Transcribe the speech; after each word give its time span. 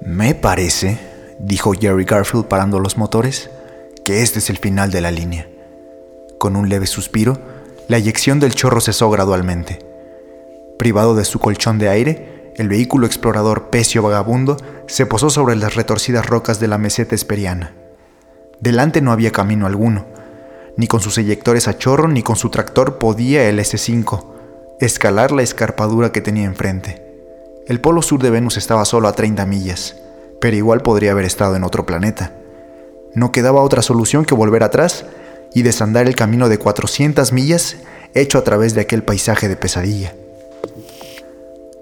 Me 0.00 0.34
parece, 0.34 0.98
dijo 1.38 1.72
Jerry 1.72 2.04
Garfield 2.04 2.46
parando 2.46 2.80
los 2.80 2.96
motores, 2.96 3.50
que 4.04 4.22
este 4.22 4.38
es 4.38 4.50
el 4.50 4.58
final 4.58 4.90
de 4.90 5.00
la 5.00 5.10
línea. 5.10 5.48
Con 6.38 6.56
un 6.56 6.68
leve 6.68 6.86
suspiro, 6.86 7.38
la 7.88 7.96
eyección 7.96 8.40
del 8.40 8.54
chorro 8.54 8.80
cesó 8.80 9.10
gradualmente. 9.10 9.78
Privado 10.78 11.14
de 11.14 11.24
su 11.24 11.38
colchón 11.38 11.78
de 11.78 11.88
aire, 11.88 12.52
el 12.56 12.68
vehículo 12.68 13.06
explorador 13.06 13.70
pecio 13.70 14.02
vagabundo 14.02 14.56
se 14.86 15.06
posó 15.06 15.30
sobre 15.30 15.56
las 15.56 15.74
retorcidas 15.74 16.26
rocas 16.26 16.60
de 16.60 16.68
la 16.68 16.78
meseta 16.78 17.14
esperiana. 17.14 17.74
Delante 18.60 19.00
no 19.00 19.12
había 19.12 19.32
camino 19.32 19.66
alguno. 19.66 20.06
Ni 20.76 20.86
con 20.86 21.00
sus 21.00 21.18
eyectores 21.18 21.68
a 21.68 21.78
chorro 21.78 22.08
ni 22.08 22.22
con 22.22 22.36
su 22.36 22.50
tractor 22.50 22.98
podía 22.98 23.48
el 23.48 23.58
S5 23.58 24.34
escalar 24.80 25.32
la 25.32 25.42
escarpadura 25.42 26.12
que 26.12 26.20
tenía 26.20 26.44
enfrente. 26.44 27.03
El 27.66 27.80
polo 27.80 28.02
sur 28.02 28.22
de 28.22 28.28
Venus 28.28 28.58
estaba 28.58 28.84
solo 28.84 29.08
a 29.08 29.14
30 29.14 29.46
millas, 29.46 29.96
pero 30.38 30.54
igual 30.54 30.82
podría 30.82 31.12
haber 31.12 31.24
estado 31.24 31.56
en 31.56 31.64
otro 31.64 31.86
planeta. 31.86 32.32
No 33.14 33.32
quedaba 33.32 33.62
otra 33.62 33.80
solución 33.80 34.26
que 34.26 34.34
volver 34.34 34.62
atrás 34.62 35.06
y 35.54 35.62
desandar 35.62 36.06
el 36.06 36.14
camino 36.14 36.50
de 36.50 36.58
400 36.58 37.32
millas 37.32 37.76
hecho 38.12 38.36
a 38.36 38.44
través 38.44 38.74
de 38.74 38.82
aquel 38.82 39.02
paisaje 39.02 39.48
de 39.48 39.56
pesadilla. 39.56 40.14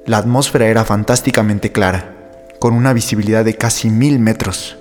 La 0.06 0.18
atmósfera 0.18 0.66
era 0.66 0.84
fantásticamente 0.84 1.72
clara, 1.72 2.14
con 2.60 2.74
una 2.74 2.92
visibilidad 2.92 3.44
de 3.44 3.54
casi 3.54 3.90
mil 3.90 4.20
metros. 4.20 4.76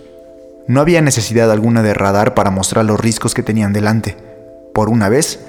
No 0.67 0.81
había 0.81 1.01
necesidad 1.01 1.51
alguna 1.51 1.81
de 1.81 1.95
radar 1.95 2.35
para 2.35 2.51
mostrar 2.51 2.85
los 2.85 2.99
riscos 2.99 3.33
que 3.33 3.41
tenían 3.41 3.73
delante. 3.73 4.17
Por 4.71 4.89
una 4.89 5.09
vez, 5.09 5.39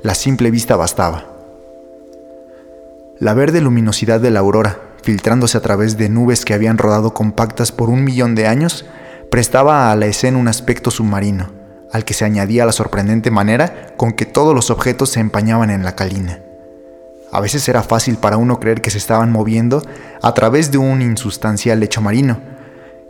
la 0.00 0.14
simple 0.14 0.50
vista 0.50 0.74
bastaba. 0.76 1.26
La 3.18 3.34
verde 3.34 3.60
luminosidad 3.60 4.20
de 4.20 4.30
la 4.30 4.40
aurora, 4.40 4.91
filtrándose 5.02 5.58
a 5.58 5.60
través 5.60 5.96
de 5.96 6.08
nubes 6.08 6.44
que 6.44 6.54
habían 6.54 6.78
rodado 6.78 7.12
compactas 7.12 7.72
por 7.72 7.90
un 7.90 8.04
millón 8.04 8.34
de 8.34 8.46
años, 8.46 8.86
prestaba 9.30 9.90
a 9.90 9.96
la 9.96 10.06
escena 10.06 10.38
un 10.38 10.48
aspecto 10.48 10.90
submarino, 10.90 11.50
al 11.92 12.04
que 12.04 12.14
se 12.14 12.24
añadía 12.24 12.66
la 12.66 12.72
sorprendente 12.72 13.30
manera 13.30 13.94
con 13.96 14.12
que 14.12 14.26
todos 14.26 14.54
los 14.54 14.70
objetos 14.70 15.10
se 15.10 15.20
empañaban 15.20 15.70
en 15.70 15.84
la 15.84 15.94
calina. 15.96 16.40
A 17.32 17.40
veces 17.40 17.68
era 17.68 17.82
fácil 17.82 18.16
para 18.16 18.36
uno 18.36 18.60
creer 18.60 18.82
que 18.82 18.90
se 18.90 18.98
estaban 18.98 19.32
moviendo 19.32 19.82
a 20.22 20.34
través 20.34 20.70
de 20.70 20.78
un 20.78 21.00
insustancial 21.00 21.80
lecho 21.80 22.00
marino, 22.00 22.40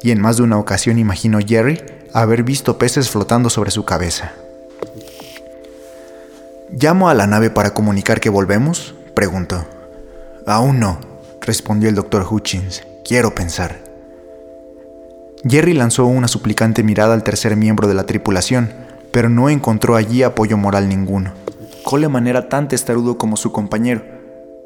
y 0.00 0.10
en 0.10 0.20
más 0.20 0.36
de 0.36 0.44
una 0.44 0.58
ocasión 0.58 0.98
imaginó 0.98 1.38
Jerry 1.44 1.82
haber 2.14 2.42
visto 2.42 2.78
peces 2.78 3.10
flotando 3.10 3.50
sobre 3.50 3.70
su 3.70 3.84
cabeza. 3.84 4.32
¿Llamo 6.70 7.08
a 7.08 7.14
la 7.14 7.26
nave 7.26 7.50
para 7.50 7.74
comunicar 7.74 8.20
que 8.20 8.30
volvemos? 8.30 8.94
preguntó. 9.14 9.66
Aún 10.46 10.80
no, 10.80 10.98
respondió 11.42 11.88
el 11.88 11.94
doctor 11.94 12.26
Hutchins. 12.30 12.82
Quiero 13.04 13.34
pensar. 13.34 13.84
Jerry 15.44 15.74
lanzó 15.74 16.06
una 16.06 16.28
suplicante 16.28 16.84
mirada 16.84 17.14
al 17.14 17.24
tercer 17.24 17.56
miembro 17.56 17.88
de 17.88 17.94
la 17.94 18.06
tripulación, 18.06 18.72
pero 19.10 19.28
no 19.28 19.50
encontró 19.50 19.96
allí 19.96 20.22
apoyo 20.22 20.56
moral 20.56 20.88
ninguno. 20.88 21.32
Coleman 21.84 22.28
era 22.28 22.48
tan 22.48 22.68
testarudo 22.68 23.18
como 23.18 23.36
su 23.36 23.50
compañero. 23.50 24.02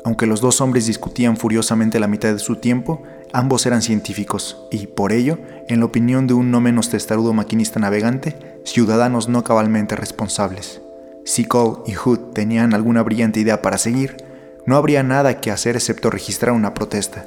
Aunque 0.05 0.27
los 0.27 0.41
dos 0.41 0.61
hombres 0.61 0.87
discutían 0.87 1.37
furiosamente 1.37 1.99
la 1.99 2.07
mitad 2.07 2.33
de 2.33 2.39
su 2.39 2.57
tiempo, 2.57 3.03
ambos 3.33 3.65
eran 3.67 3.83
científicos 3.83 4.67
y, 4.71 4.87
por 4.87 5.13
ello, 5.13 5.39
en 5.69 5.81
la 5.81 5.87
opinión 5.87 6.27
de 6.27 6.35
un 6.35 6.51
no 6.51 6.61
menos 6.61 6.91
testarudo 6.91 7.33
maquinista 7.33 7.81
navegante, 7.81 8.61
ciudadanos 8.65 9.29
no 9.29 9.43
cabalmente 9.43 9.97
responsables. 9.97 10.83
Si 11.25 11.45
Cole 11.45 11.79
y 11.87 11.95
Hood 11.95 12.35
tenían 12.35 12.73
alguna 12.73 13.03
brillante 13.03 13.41
idea 13.41 13.63
para 13.63 13.79
seguir, 13.79 14.26
no 14.67 14.77
habría 14.77 15.03
nada 15.03 15.41
que 15.41 15.51
hacer 15.51 15.77
excepto 15.77 16.11
registrar 16.11 16.53
una 16.53 16.75
protesta. 16.75 17.25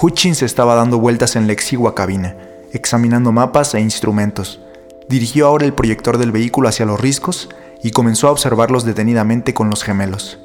Hutchins 0.00 0.42
estaba 0.42 0.74
dando 0.74 0.98
vueltas 0.98 1.34
en 1.34 1.46
la 1.46 1.52
exigua 1.52 1.94
cabina, 1.94 2.36
examinando 2.72 3.32
mapas 3.32 3.74
e 3.74 3.80
instrumentos. 3.80 4.60
Dirigió 5.08 5.46
ahora 5.46 5.64
el 5.64 5.72
proyector 5.72 6.18
del 6.18 6.30
vehículo 6.30 6.68
hacia 6.68 6.86
los 6.86 7.00
riscos 7.00 7.48
y 7.82 7.90
comenzó 7.90 8.28
a 8.28 8.32
observarlos 8.32 8.84
detenidamente 8.84 9.54
con 9.54 9.70
los 9.70 9.82
gemelos. 9.82 10.38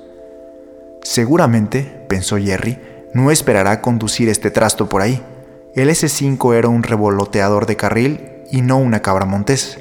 Seguramente, 1.03 2.05
pensó 2.07 2.37
Jerry, 2.37 2.79
no 3.13 3.29
esperará 3.29 3.81
conducir 3.81 4.29
este 4.29 4.49
trasto 4.49 4.87
por 4.87 5.01
ahí. 5.01 5.21
El 5.75 5.89
S5 5.89 6.55
era 6.55 6.69
un 6.69 6.83
revoloteador 6.83 7.65
de 7.65 7.75
carril 7.75 8.29
y 8.49 8.61
no 8.61 8.77
una 8.77 9.01
cabra 9.01 9.25
montés. 9.25 9.79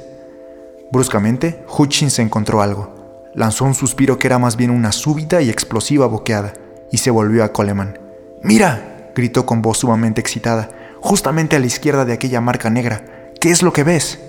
Bruscamente, 0.91 1.64
Hutchins 1.78 2.19
encontró 2.19 2.60
algo. 2.60 3.01
Lanzó 3.34 3.65
un 3.65 3.75
suspiro 3.75 4.19
que 4.19 4.26
era 4.26 4.38
más 4.38 4.56
bien 4.56 4.70
una 4.70 4.93
súbita 4.93 5.41
y 5.41 5.48
explosiva 5.48 6.06
boqueada, 6.06 6.53
y 6.91 6.98
se 6.98 7.10
volvió 7.10 7.44
a 7.44 7.53
Coleman. 7.53 7.98
¡Mira! 8.43 9.10
gritó 9.15 9.47
con 9.47 9.62
voz 9.62 9.78
sumamente 9.78 10.20
excitada, 10.20 10.70
justamente 11.00 11.56
a 11.56 11.60
la 11.60 11.66
izquierda 11.66 12.04
de 12.04 12.12
aquella 12.12 12.41
marca 12.41 12.71
negra. 12.71 13.04
¿Qué 13.41 13.50
es 13.50 13.62
lo 13.62 13.72
que 13.72 13.84
ves? 13.84 14.21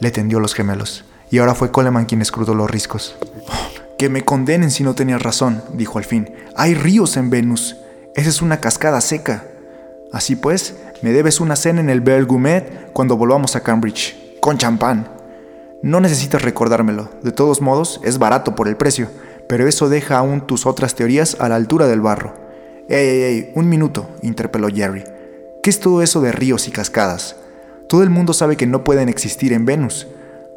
Le 0.00 0.10
tendió 0.10 0.40
los 0.40 0.54
gemelos, 0.54 1.04
y 1.30 1.38
ahora 1.38 1.54
fue 1.54 1.70
Coleman 1.70 2.06
quien 2.06 2.22
escrutó 2.22 2.54
los 2.54 2.70
riscos. 2.70 3.16
que 3.98 4.08
me 4.08 4.24
condenen 4.24 4.70
si 4.70 4.82
no 4.82 4.94
tenías 4.94 5.22
razón, 5.22 5.62
dijo 5.74 5.98
al 5.98 6.04
fin. 6.04 6.34
Hay 6.56 6.74
ríos 6.74 7.16
en 7.16 7.30
Venus. 7.30 7.76
Esa 8.16 8.30
es 8.30 8.42
una 8.42 8.58
cascada 8.58 9.00
seca. 9.00 9.44
Así 10.12 10.34
pues, 10.34 10.74
me 11.02 11.12
debes 11.12 11.38
una 11.38 11.54
cena 11.54 11.80
en 11.80 11.88
el 11.88 12.00
Belle 12.00 12.24
Gourmet 12.24 12.92
cuando 12.92 13.16
volvamos 13.16 13.54
a 13.54 13.62
Cambridge, 13.62 14.16
con 14.40 14.58
champán. 14.58 15.11
No 15.82 16.00
necesitas 16.00 16.42
recordármelo, 16.42 17.10
de 17.22 17.32
todos 17.32 17.60
modos 17.60 18.00
es 18.04 18.18
barato 18.18 18.54
por 18.54 18.68
el 18.68 18.76
precio, 18.76 19.08
pero 19.48 19.66
eso 19.66 19.88
deja 19.88 20.16
aún 20.16 20.46
tus 20.46 20.64
otras 20.64 20.94
teorías 20.94 21.36
a 21.40 21.48
la 21.48 21.56
altura 21.56 21.88
del 21.88 22.00
barro. 22.00 22.34
¡Ey, 22.88 23.08
ey, 23.08 23.22
ey! 23.22 23.52
Un 23.56 23.68
minuto, 23.68 24.08
interpeló 24.22 24.68
Jerry. 24.68 25.02
¿Qué 25.62 25.70
es 25.70 25.80
todo 25.80 26.02
eso 26.02 26.20
de 26.20 26.30
ríos 26.30 26.68
y 26.68 26.70
cascadas? 26.70 27.36
Todo 27.88 28.04
el 28.04 28.10
mundo 28.10 28.32
sabe 28.32 28.56
que 28.56 28.66
no 28.66 28.84
pueden 28.84 29.08
existir 29.08 29.52
en 29.52 29.64
Venus. 29.64 30.06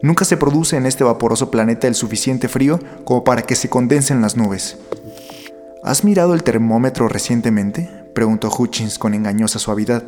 Nunca 0.03 0.25
se 0.25 0.37
produce 0.37 0.77
en 0.77 0.85
este 0.85 1.03
vaporoso 1.03 1.49
planeta 1.49 1.87
el 1.87 1.95
suficiente 1.95 2.47
frío 2.47 2.79
como 3.03 3.23
para 3.23 3.41
que 3.41 3.55
se 3.55 3.69
condensen 3.69 4.21
las 4.21 4.37
nubes. 4.37 4.77
¿Has 5.83 6.03
mirado 6.03 6.33
el 6.33 6.43
termómetro 6.43 7.07
recientemente? 7.07 7.89
preguntó 8.13 8.49
Hutchins 8.55 8.99
con 8.99 9.13
engañosa 9.13 9.57
suavidad. 9.57 10.03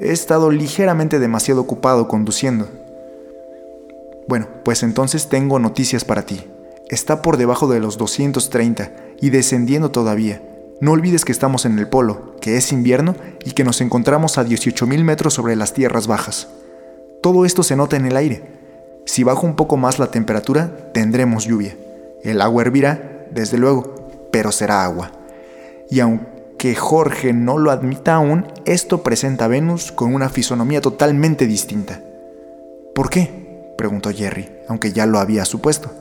He 0.00 0.12
estado 0.12 0.50
ligeramente 0.50 1.18
demasiado 1.18 1.60
ocupado 1.60 2.08
conduciendo. 2.08 2.68
Bueno, 4.26 4.48
pues 4.64 4.82
entonces 4.82 5.28
tengo 5.28 5.58
noticias 5.58 6.04
para 6.04 6.22
ti. 6.22 6.44
Está 6.88 7.22
por 7.22 7.36
debajo 7.36 7.66
de 7.66 7.80
los 7.80 7.98
230 7.98 8.92
y 9.20 9.30
descendiendo 9.30 9.90
todavía. 9.90 10.42
No 10.80 10.92
olvides 10.92 11.24
que 11.24 11.32
estamos 11.32 11.64
en 11.66 11.78
el 11.78 11.88
polo, 11.88 12.36
que 12.40 12.56
es 12.56 12.72
invierno 12.72 13.14
y 13.44 13.52
que 13.52 13.64
nos 13.64 13.80
encontramos 13.80 14.38
a 14.38 14.44
18.000 14.44 15.04
metros 15.04 15.34
sobre 15.34 15.56
las 15.56 15.72
tierras 15.72 16.06
bajas. 16.06 16.48
Todo 17.22 17.44
esto 17.44 17.62
se 17.62 17.76
nota 17.76 17.96
en 17.96 18.06
el 18.06 18.16
aire. 18.16 18.42
Si 19.06 19.24
baja 19.24 19.46
un 19.46 19.56
poco 19.56 19.76
más 19.76 19.98
la 19.98 20.10
temperatura, 20.10 20.92
tendremos 20.92 21.46
lluvia. 21.46 21.76
El 22.22 22.40
agua 22.40 22.62
hervirá, 22.62 23.26
desde 23.30 23.58
luego, 23.58 24.28
pero 24.30 24.52
será 24.52 24.84
agua. 24.84 25.12
Y 25.90 26.00
aunque 26.00 26.74
Jorge 26.74 27.32
no 27.32 27.58
lo 27.58 27.70
admita 27.70 28.14
aún, 28.14 28.46
esto 28.64 29.02
presenta 29.02 29.44
a 29.44 29.48
Venus 29.48 29.92
con 29.92 30.14
una 30.14 30.28
fisonomía 30.28 30.80
totalmente 30.80 31.46
distinta. 31.46 32.02
¿Por 32.94 33.10
qué? 33.10 33.43
Preguntó 33.76 34.10
Jerry, 34.12 34.50
aunque 34.68 34.92
ya 34.92 35.06
lo 35.06 35.18
había 35.18 35.44
supuesto. 35.44 35.92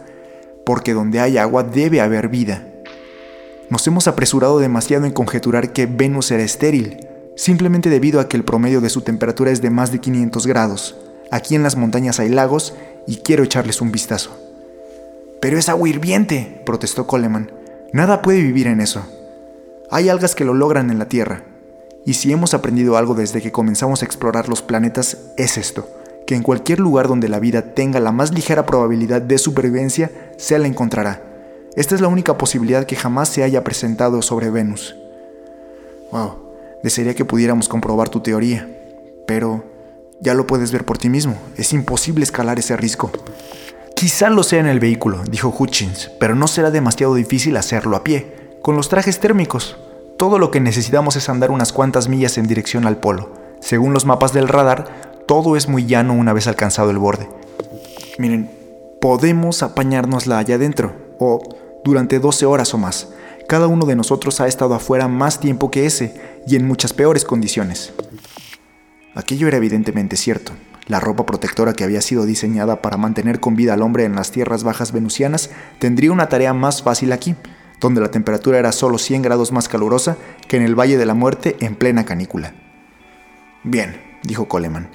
Porque 0.66 0.94
donde 0.94 1.20
hay 1.20 1.38
agua 1.38 1.64
debe 1.64 2.02
haber 2.02 2.30
vida. 2.30 2.68
Nos 3.70 3.86
hemos 3.88 4.08
apresurado 4.08 4.60
demasiado 4.60 5.06
en 5.06 5.12
conjeturar 5.12 5.74
que 5.74 5.86
Venus 5.86 6.32
era 6.32 6.44
estéril, 6.44 7.08
simplemente 7.36 7.90
debido 7.90 8.20
a 8.20 8.28
que 8.28 8.38
el 8.38 8.46
promedio 8.46 8.82
de 8.82 8.90
su 8.90 9.02
temperatura 9.02 9.52
es 9.52 9.62
de 9.62 9.70
más 9.70 9.92
de 9.92 10.00
500 10.00 10.48
grados. 10.48 10.96
Aquí 11.32 11.56
en 11.56 11.64
las 11.64 11.76
montañas 11.76 12.20
hay 12.20 12.30
lagos 12.30 12.76
y 13.08 13.18
quiero 13.18 13.44
echarles 13.44 13.82
un 13.82 13.92
vistazo. 13.92 14.38
Pero 15.42 15.58
es 15.58 15.68
agua 15.68 15.90
hirviente, 15.90 16.62
protestó 16.66 17.08
Coleman. 17.08 17.52
Nada 17.92 18.22
puede 18.22 18.42
vivir 18.42 18.68
en 18.68 18.80
eso. 18.80 19.06
Hay 19.90 20.10
algas 20.10 20.36
que 20.36 20.46
lo 20.46 20.54
logran 20.54 20.90
en 20.90 21.00
la 21.00 21.10
Tierra. 21.10 21.44
Y 22.06 22.14
si 22.14 22.32
hemos 22.32 22.54
aprendido 22.54 22.98
algo 22.98 23.16
desde 23.16 23.42
que 23.42 23.52
comenzamos 23.52 24.02
a 24.02 24.06
explorar 24.06 24.50
los 24.50 24.62
planetas, 24.62 25.18
es 25.38 25.58
esto 25.58 26.03
que 26.26 26.36
en 26.36 26.44
cualquier 26.44 26.80
lugar 26.80 27.08
donde 27.08 27.30
la 27.30 27.40
vida 27.40 27.74
tenga 27.74 28.00
la 28.00 28.12
más 28.12 28.34
ligera 28.34 28.66
probabilidad 28.66 29.22
de 29.22 29.38
supervivencia, 29.38 30.12
se 30.38 30.58
la 30.58 30.68
encontrará. 30.68 31.22
Esta 31.76 31.96
es 31.96 32.02
la 32.02 32.08
única 32.08 32.38
posibilidad 32.38 32.86
que 32.86 32.96
jamás 32.96 33.30
se 33.30 33.44
haya 33.44 33.64
presentado 33.64 34.22
sobre 34.22 34.50
Venus. 34.52 34.96
Wow, 36.12 36.36
desearía 36.84 37.16
que 37.16 37.26
pudiéramos 37.26 37.68
comprobar 37.68 38.10
tu 38.10 38.20
teoría, 38.20 38.70
pero 39.26 39.64
ya 40.22 40.34
lo 40.34 40.46
puedes 40.46 40.72
ver 40.72 40.86
por 40.86 40.98
ti 40.98 41.10
mismo. 41.10 41.36
Es 41.58 41.74
imposible 41.74 42.24
escalar 42.24 42.60
ese 42.60 42.78
risco. 42.78 43.12
Quizá 43.96 44.30
lo 44.30 44.44
sea 44.44 44.60
en 44.60 44.68
el 44.68 44.80
vehículo, 44.80 45.24
dijo 45.30 45.54
Hutchins, 45.58 46.12
pero 46.20 46.36
no 46.36 46.48
será 46.48 46.72
demasiado 46.72 47.16
difícil 47.16 47.58
hacerlo 47.58 47.96
a 47.96 48.04
pie, 48.04 48.58
con 48.62 48.76
los 48.76 48.90
trajes 48.90 49.20
térmicos. 49.20 49.78
Todo 50.18 50.40
lo 50.40 50.52
que 50.52 50.60
necesitamos 50.60 51.16
es 51.16 51.30
andar 51.30 51.52
unas 51.52 51.74
cuantas 51.74 52.08
millas 52.08 52.38
en 52.38 52.48
dirección 52.48 52.86
al 52.86 52.98
polo. 52.98 53.32
Según 53.60 53.94
los 53.94 54.06
mapas 54.06 54.34
del 54.34 54.48
radar, 54.48 55.13
todo 55.28 55.56
es 55.56 55.68
muy 55.68 55.86
llano 55.86 56.14
una 56.14 56.34
vez 56.34 56.48
alcanzado 56.48 56.90
el 56.92 56.98
borde. 56.98 57.30
Miren, 58.20 58.50
podemos 59.02 59.64
apañárnosla 59.64 60.38
allá 60.38 60.56
adentro, 60.56 60.94
o 61.20 61.42
durante 61.84 62.20
12 62.20 62.46
horas 62.46 62.74
o 62.74 62.78
más. 62.78 63.10
Cada 63.48 63.68
uno 63.68 63.86
de 63.86 63.96
nosotros 63.96 64.40
ha 64.40 64.48
estado 64.48 64.74
afuera 64.74 65.08
más 65.08 65.40
tiempo 65.40 65.72
que 65.72 65.86
ese, 65.86 66.14
y 66.48 66.56
en 66.56 66.68
muchas 66.68 66.94
peores 66.94 67.26
condiciones. 67.26 67.94
Aquello 69.16 69.48
era 69.48 69.58
evidentemente 69.58 70.16
cierto. 70.16 70.54
La 70.88 71.00
ropa 71.00 71.26
protectora 71.26 71.74
que 71.74 71.84
había 71.84 72.02
sido 72.02 72.26
diseñada 72.26 72.82
para 72.82 72.98
mantener 72.98 73.40
con 73.40 73.56
vida 73.56 73.74
al 73.74 73.82
hombre 73.82 74.04
en 74.04 74.16
las 74.16 74.32
tierras 74.32 74.64
bajas 74.64 74.92
venusianas 74.92 75.50
tendría 75.80 76.12
una 76.12 76.28
tarea 76.28 76.54
más 76.54 76.82
fácil 76.82 77.12
aquí, 77.12 77.36
donde 77.80 78.02
la 78.02 78.12
temperatura 78.12 78.60
era 78.60 78.72
solo 78.72 78.98
100 78.98 79.22
grados 79.22 79.52
más 79.52 79.70
calurosa 79.70 80.18
que 80.48 80.58
en 80.58 80.64
el 80.64 80.78
Valle 80.78 80.98
de 80.98 81.06
la 81.06 81.14
Muerte 81.14 81.56
en 81.60 81.76
plena 81.76 82.06
canícula. 82.06 82.54
Bien, 83.64 84.02
dijo 84.24 84.48
Coleman, 84.48 84.90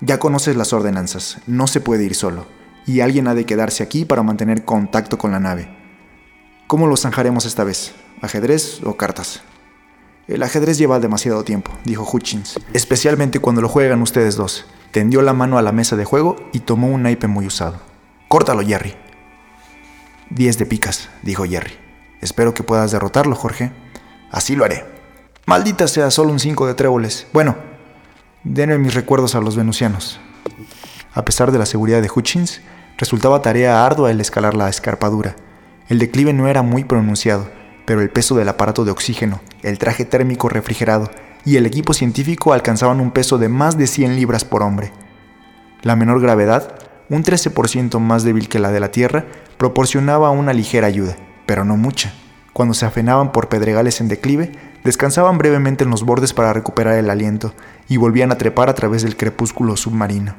ya 0.00 0.18
conoces 0.18 0.56
las 0.56 0.72
ordenanzas, 0.72 1.38
no 1.46 1.66
se 1.66 1.80
puede 1.80 2.04
ir 2.04 2.14
solo, 2.14 2.46
y 2.86 3.00
alguien 3.00 3.28
ha 3.28 3.34
de 3.34 3.46
quedarse 3.46 3.82
aquí 3.82 4.04
para 4.04 4.22
mantener 4.22 4.64
contacto 4.64 5.18
con 5.18 5.32
la 5.32 5.40
nave. 5.40 5.68
¿Cómo 6.66 6.86
lo 6.86 6.96
zanjaremos 6.96 7.44
esta 7.44 7.64
vez? 7.64 7.94
¿Ajedrez 8.20 8.80
o 8.84 8.96
cartas? 8.96 9.42
El 10.26 10.42
ajedrez 10.42 10.78
lleva 10.78 11.00
demasiado 11.00 11.44
tiempo, 11.44 11.70
dijo 11.84 12.08
Hutchins, 12.10 12.58
especialmente 12.72 13.40
cuando 13.40 13.60
lo 13.60 13.68
juegan 13.68 14.00
ustedes 14.00 14.36
dos. 14.36 14.64
Tendió 14.90 15.20
la 15.22 15.34
mano 15.34 15.58
a 15.58 15.62
la 15.62 15.72
mesa 15.72 15.96
de 15.96 16.04
juego 16.04 16.36
y 16.52 16.60
tomó 16.60 16.88
un 16.88 17.02
naipe 17.02 17.26
muy 17.26 17.46
usado. 17.46 17.78
Córtalo, 18.28 18.62
Jerry. 18.62 18.94
Diez 20.30 20.56
de 20.56 20.66
picas, 20.66 21.10
dijo 21.22 21.44
Jerry. 21.44 21.74
Espero 22.22 22.54
que 22.54 22.62
puedas 22.62 22.90
derrotarlo, 22.92 23.36
Jorge. 23.36 23.72
Así 24.30 24.56
lo 24.56 24.64
haré. 24.64 24.86
Maldita 25.46 25.88
sea, 25.88 26.10
solo 26.10 26.32
un 26.32 26.40
cinco 26.40 26.66
de 26.66 26.74
tréboles. 26.74 27.26
Bueno, 27.34 27.56
denme 28.44 28.76
mis 28.78 28.94
recuerdos 28.94 29.34
a 29.34 29.40
los 29.40 29.56
venusianos. 29.56 30.20
A 31.14 31.24
pesar 31.24 31.50
de 31.50 31.58
la 31.58 31.66
seguridad 31.66 32.02
de 32.02 32.10
Hutchins, 32.14 32.60
resultaba 32.98 33.42
tarea 33.42 33.84
ardua 33.84 34.10
el 34.10 34.20
escalar 34.20 34.54
la 34.54 34.68
escarpadura. 34.68 35.34
El 35.88 35.98
declive 35.98 36.32
no 36.32 36.46
era 36.46 36.62
muy 36.62 36.84
pronunciado, 36.84 37.48
pero 37.86 38.02
el 38.02 38.10
peso 38.10 38.36
del 38.36 38.48
aparato 38.48 38.84
de 38.84 38.90
oxígeno, 38.90 39.40
el 39.62 39.78
traje 39.78 40.04
térmico 40.04 40.48
refrigerado 40.48 41.10
y 41.44 41.56
el 41.56 41.66
equipo 41.66 41.94
científico 41.94 42.52
alcanzaban 42.52 43.00
un 43.00 43.10
peso 43.10 43.38
de 43.38 43.48
más 43.48 43.76
de 43.76 43.86
100 43.86 44.16
libras 44.16 44.44
por 44.44 44.62
hombre. 44.62 44.92
La 45.82 45.96
menor 45.96 46.20
gravedad, 46.20 46.78
un 47.10 47.22
13% 47.22 47.98
más 47.98 48.24
débil 48.24 48.48
que 48.48 48.58
la 48.58 48.72
de 48.72 48.80
la 48.80 48.90
Tierra, 48.90 49.26
proporcionaba 49.58 50.30
una 50.30 50.52
ligera 50.52 50.86
ayuda, 50.86 51.16
pero 51.46 51.64
no 51.64 51.76
mucha. 51.76 52.12
Cuando 52.52 52.74
se 52.74 52.86
afenaban 52.86 53.32
por 53.32 53.48
pedregales 53.48 54.00
en 54.00 54.08
declive, 54.08 54.52
descansaban 54.84 55.38
brevemente 55.38 55.82
en 55.82 55.90
los 55.90 56.04
bordes 56.04 56.34
para 56.34 56.52
recuperar 56.52 56.96
el 56.96 57.10
aliento 57.10 57.54
y 57.88 57.96
volvían 57.96 58.30
a 58.30 58.38
trepar 58.38 58.68
a 58.68 58.74
través 58.74 59.02
del 59.02 59.16
crepúsculo 59.16 59.76
submarino. 59.76 60.34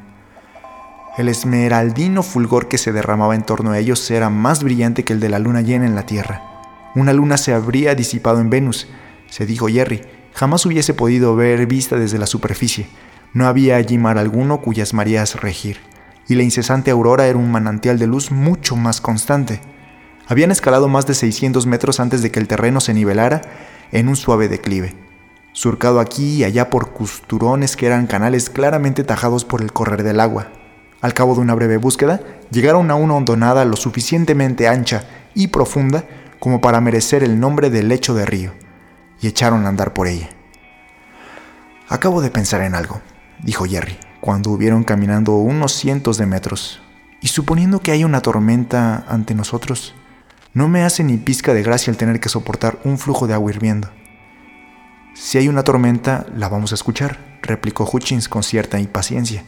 El 1.18 1.30
esmeraldino 1.30 2.24
fulgor 2.24 2.68
que 2.68 2.78
se 2.78 2.92
derramaba 2.92 3.36
en 3.36 3.44
torno 3.44 3.72
a 3.72 3.80
ellos 3.80 4.10
era 4.12 4.30
más 4.30 4.64
brillante 4.64 5.04
que 5.04 5.14
el 5.14 5.20
de 5.20 5.30
la 5.30 5.40
luna 5.40 5.62
llena 5.62 5.86
en 5.86 5.96
la 5.96 6.06
Tierra. 6.06 6.42
Una 6.94 7.14
luna 7.14 7.38
se 7.38 7.54
habría 7.54 7.96
disipado 7.96 8.40
en 8.40 8.50
Venus, 8.50 8.88
se 9.30 9.46
dijo 9.46 9.68
Jerry. 9.68 10.02
Jamás 10.34 10.66
hubiese 10.66 10.94
podido 10.94 11.36
ver 11.36 11.66
vista 11.66 11.96
desde 11.96 12.18
la 12.18 12.28
superficie. 12.28 12.88
No 13.34 13.48
había 13.48 13.78
allí 13.78 13.98
mar 13.98 14.18
alguno 14.18 14.62
cuyas 14.62 14.94
mareas 14.94 15.42
regir, 15.42 15.78
y 16.28 16.36
la 16.36 16.44
incesante 16.44 16.92
aurora 16.92 17.28
era 17.28 17.38
un 17.38 17.50
manantial 17.50 17.98
de 17.98 18.08
luz 18.08 18.32
mucho 18.32 18.76
más 18.76 19.00
constante. 19.00 19.62
Habían 20.28 20.52
escalado 20.52 20.90
más 20.90 21.08
de 21.08 21.14
600 21.14 21.66
metros 21.66 22.00
antes 22.00 22.22
de 22.22 22.32
que 22.32 22.40
el 22.40 22.48
terreno 22.48 22.82
se 22.82 22.94
nivelara 22.94 23.42
en 23.92 24.08
un 24.08 24.16
suave 24.16 24.48
declive, 24.48 24.96
surcado 25.54 26.00
aquí 26.00 26.36
y 26.36 26.44
allá 26.44 26.70
por 26.70 26.94
costurones 26.94 27.76
que 27.76 27.86
eran 27.86 28.08
canales 28.08 28.50
claramente 28.50 29.04
tajados 29.04 29.46
por 29.46 29.62
el 29.62 29.72
correr 29.72 30.04
del 30.04 30.20
agua. 30.20 30.48
Al 31.02 31.14
cabo 31.14 31.36
de 31.36 31.42
una 31.42 31.56
breve 31.56 31.78
búsqueda, 31.78 32.22
llegaron 32.52 32.90
a 32.92 32.96
una 32.96 33.16
hondonada 33.16 33.66
lo 33.66 33.76
suficientemente 33.76 34.68
ancha 34.68 35.06
y 35.34 35.48
profunda 35.48 36.06
como 36.40 36.62
para 36.62 36.82
merecer 36.82 37.24
el 37.24 37.40
nombre 37.40 37.70
de 37.70 37.84
lecho 37.84 38.14
de 38.14 38.26
río, 38.26 38.54
y 39.22 39.28
echaron 39.28 39.66
a 39.66 39.70
andar 39.70 39.94
por 39.94 40.08
ella. 40.08 40.30
Acabo 41.88 42.22
de 42.22 42.32
pensar 42.32 42.62
en 42.62 42.76
algo, 42.76 43.02
dijo 43.44 43.66
Jerry, 43.66 43.98
cuando 44.20 44.50
hubieron 44.50 44.84
caminando 44.84 45.36
unos 45.36 45.74
cientos 45.74 46.18
de 46.18 46.26
metros. 46.26 46.82
Y 47.22 47.28
suponiendo 47.28 47.80
que 47.80 47.92
hay 47.92 48.04
una 48.04 48.22
tormenta 48.22 49.06
ante 49.08 49.36
nosotros, 49.36 49.96
no 50.56 50.68
me 50.68 50.82
hace 50.82 51.04
ni 51.04 51.18
pizca 51.18 51.54
de 51.54 51.62
gracia 51.62 51.92
el 51.92 51.98
tener 51.98 52.20
que 52.20 52.30
soportar 52.30 52.80
un 52.84 52.98
flujo 52.98 53.28
de 53.28 53.36
agua 53.36 53.52
hirviendo. 53.52 53.92
Si 55.14 55.38
hay 55.38 55.48
una 55.48 55.64
tormenta, 55.64 56.26
la 56.36 56.50
vamos 56.50 56.72
a 56.72 56.76
escuchar, 56.76 57.38
replicó 57.44 57.88
Hutchins 57.88 58.28
con 58.28 58.42
cierta 58.42 58.80
impaciencia. 58.80 59.44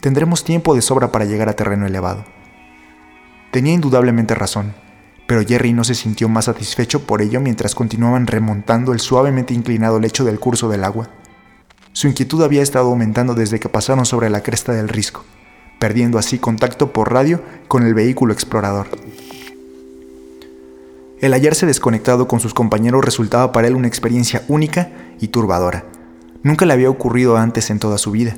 Tendremos 0.00 0.42
tiempo 0.42 0.74
de 0.74 0.80
sobra 0.80 1.12
para 1.12 1.26
llegar 1.26 1.50
a 1.50 1.56
terreno 1.56 1.86
elevado. 1.86 2.24
Tenía 3.50 3.74
indudablemente 3.74 4.34
razón 4.34 4.72
pero 5.32 5.48
Jerry 5.48 5.72
no 5.72 5.82
se 5.82 5.94
sintió 5.94 6.28
más 6.28 6.44
satisfecho 6.44 7.06
por 7.06 7.22
ello 7.22 7.40
mientras 7.40 7.74
continuaban 7.74 8.26
remontando 8.26 8.92
el 8.92 9.00
suavemente 9.00 9.54
inclinado 9.54 9.98
lecho 9.98 10.24
del 10.24 10.38
curso 10.38 10.68
del 10.68 10.84
agua. 10.84 11.08
Su 11.92 12.06
inquietud 12.06 12.42
había 12.42 12.60
estado 12.60 12.88
aumentando 12.88 13.34
desde 13.34 13.58
que 13.58 13.70
pasaron 13.70 14.04
sobre 14.04 14.28
la 14.28 14.42
cresta 14.42 14.72
del 14.72 14.90
risco, 14.90 15.24
perdiendo 15.78 16.18
así 16.18 16.38
contacto 16.38 16.92
por 16.92 17.12
radio 17.12 17.42
con 17.66 17.82
el 17.82 17.94
vehículo 17.94 18.34
explorador. 18.34 18.88
El 21.22 21.34
hallarse 21.34 21.66
desconectado 21.66 22.26
con 22.26 22.40
sus 22.40 22.52
compañeros 22.52 23.04
resultaba 23.04 23.52
para 23.52 23.68
él 23.68 23.76
una 23.76 23.86
experiencia 23.86 24.42
única 24.48 24.90
y 25.20 25.28
turbadora. 25.28 25.84
Nunca 26.42 26.66
le 26.66 26.72
había 26.72 26.90
ocurrido 26.90 27.36
antes 27.36 27.70
en 27.70 27.78
toda 27.78 27.96
su 27.96 28.10
vida. 28.10 28.36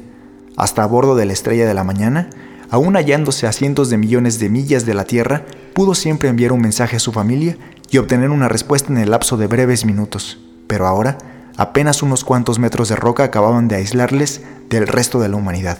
Hasta 0.58 0.82
a 0.82 0.86
bordo 0.86 1.16
de 1.16 1.24
la 1.24 1.32
estrella 1.32 1.66
de 1.66 1.72
la 1.72 1.82
mañana, 1.82 2.28
aún 2.68 2.96
hallándose 2.96 3.46
a 3.46 3.52
cientos 3.52 3.88
de 3.88 3.96
millones 3.96 4.38
de 4.38 4.50
millas 4.50 4.84
de 4.84 4.92
la 4.92 5.04
Tierra, 5.04 5.46
pudo 5.72 5.94
siempre 5.94 6.28
enviar 6.28 6.52
un 6.52 6.60
mensaje 6.60 6.96
a 6.96 7.00
su 7.00 7.10
familia 7.10 7.56
y 7.90 7.96
obtener 7.96 8.28
una 8.28 8.50
respuesta 8.50 8.92
en 8.92 8.98
el 8.98 9.12
lapso 9.12 9.38
de 9.38 9.46
breves 9.46 9.86
minutos. 9.86 10.38
Pero 10.66 10.86
ahora, 10.86 11.16
apenas 11.56 12.02
unos 12.02 12.22
cuantos 12.22 12.58
metros 12.58 12.90
de 12.90 12.96
roca 12.96 13.24
acababan 13.24 13.66
de 13.66 13.76
aislarles 13.76 14.42
del 14.68 14.88
resto 14.88 15.20
de 15.20 15.30
la 15.30 15.36
humanidad. 15.36 15.78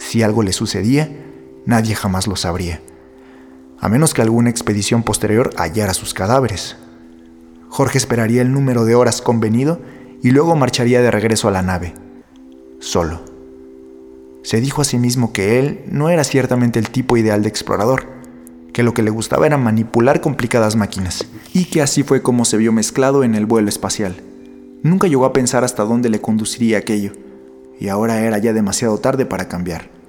Si 0.00 0.24
algo 0.24 0.42
le 0.42 0.52
sucedía, 0.52 1.12
nadie 1.64 1.94
jamás 1.94 2.26
lo 2.26 2.34
sabría. 2.34 2.80
A 3.80 3.88
menos 3.88 4.12
que 4.12 4.20
alguna 4.20 4.50
expedición 4.50 5.02
posterior 5.02 5.50
hallara 5.56 5.94
sus 5.94 6.12
cadáveres. 6.12 6.76
Jorge 7.70 7.96
esperaría 7.96 8.42
el 8.42 8.52
número 8.52 8.84
de 8.84 8.94
horas 8.94 9.22
convenido 9.22 9.80
y 10.22 10.32
luego 10.32 10.54
marcharía 10.54 11.00
de 11.00 11.10
regreso 11.10 11.48
a 11.48 11.50
la 11.50 11.62
nave, 11.62 11.94
solo. 12.78 13.22
Se 14.42 14.60
dijo 14.60 14.82
a 14.82 14.84
sí 14.84 14.98
mismo 14.98 15.32
que 15.32 15.58
él 15.58 15.82
no 15.90 16.10
era 16.10 16.24
ciertamente 16.24 16.78
el 16.78 16.90
tipo 16.90 17.16
ideal 17.16 17.42
de 17.42 17.48
explorador, 17.48 18.06
que 18.74 18.82
lo 18.82 18.92
que 18.92 19.02
le 19.02 19.10
gustaba 19.10 19.46
era 19.46 19.56
manipular 19.56 20.20
complicadas 20.20 20.76
máquinas, 20.76 21.26
y 21.54 21.66
que 21.66 21.80
así 21.80 22.02
fue 22.02 22.22
como 22.22 22.44
se 22.44 22.58
vio 22.58 22.72
mezclado 22.72 23.24
en 23.24 23.34
el 23.34 23.46
vuelo 23.46 23.68
espacial. 23.68 24.16
Nunca 24.82 25.08
llegó 25.08 25.24
a 25.24 25.32
pensar 25.32 25.64
hasta 25.64 25.84
dónde 25.84 26.10
le 26.10 26.20
conduciría 26.20 26.78
aquello, 26.78 27.12
y 27.78 27.88
ahora 27.88 28.20
era 28.20 28.38
ya 28.38 28.52
demasiado 28.52 28.98
tarde 28.98 29.24
para 29.24 29.48
cambiar. 29.48 29.99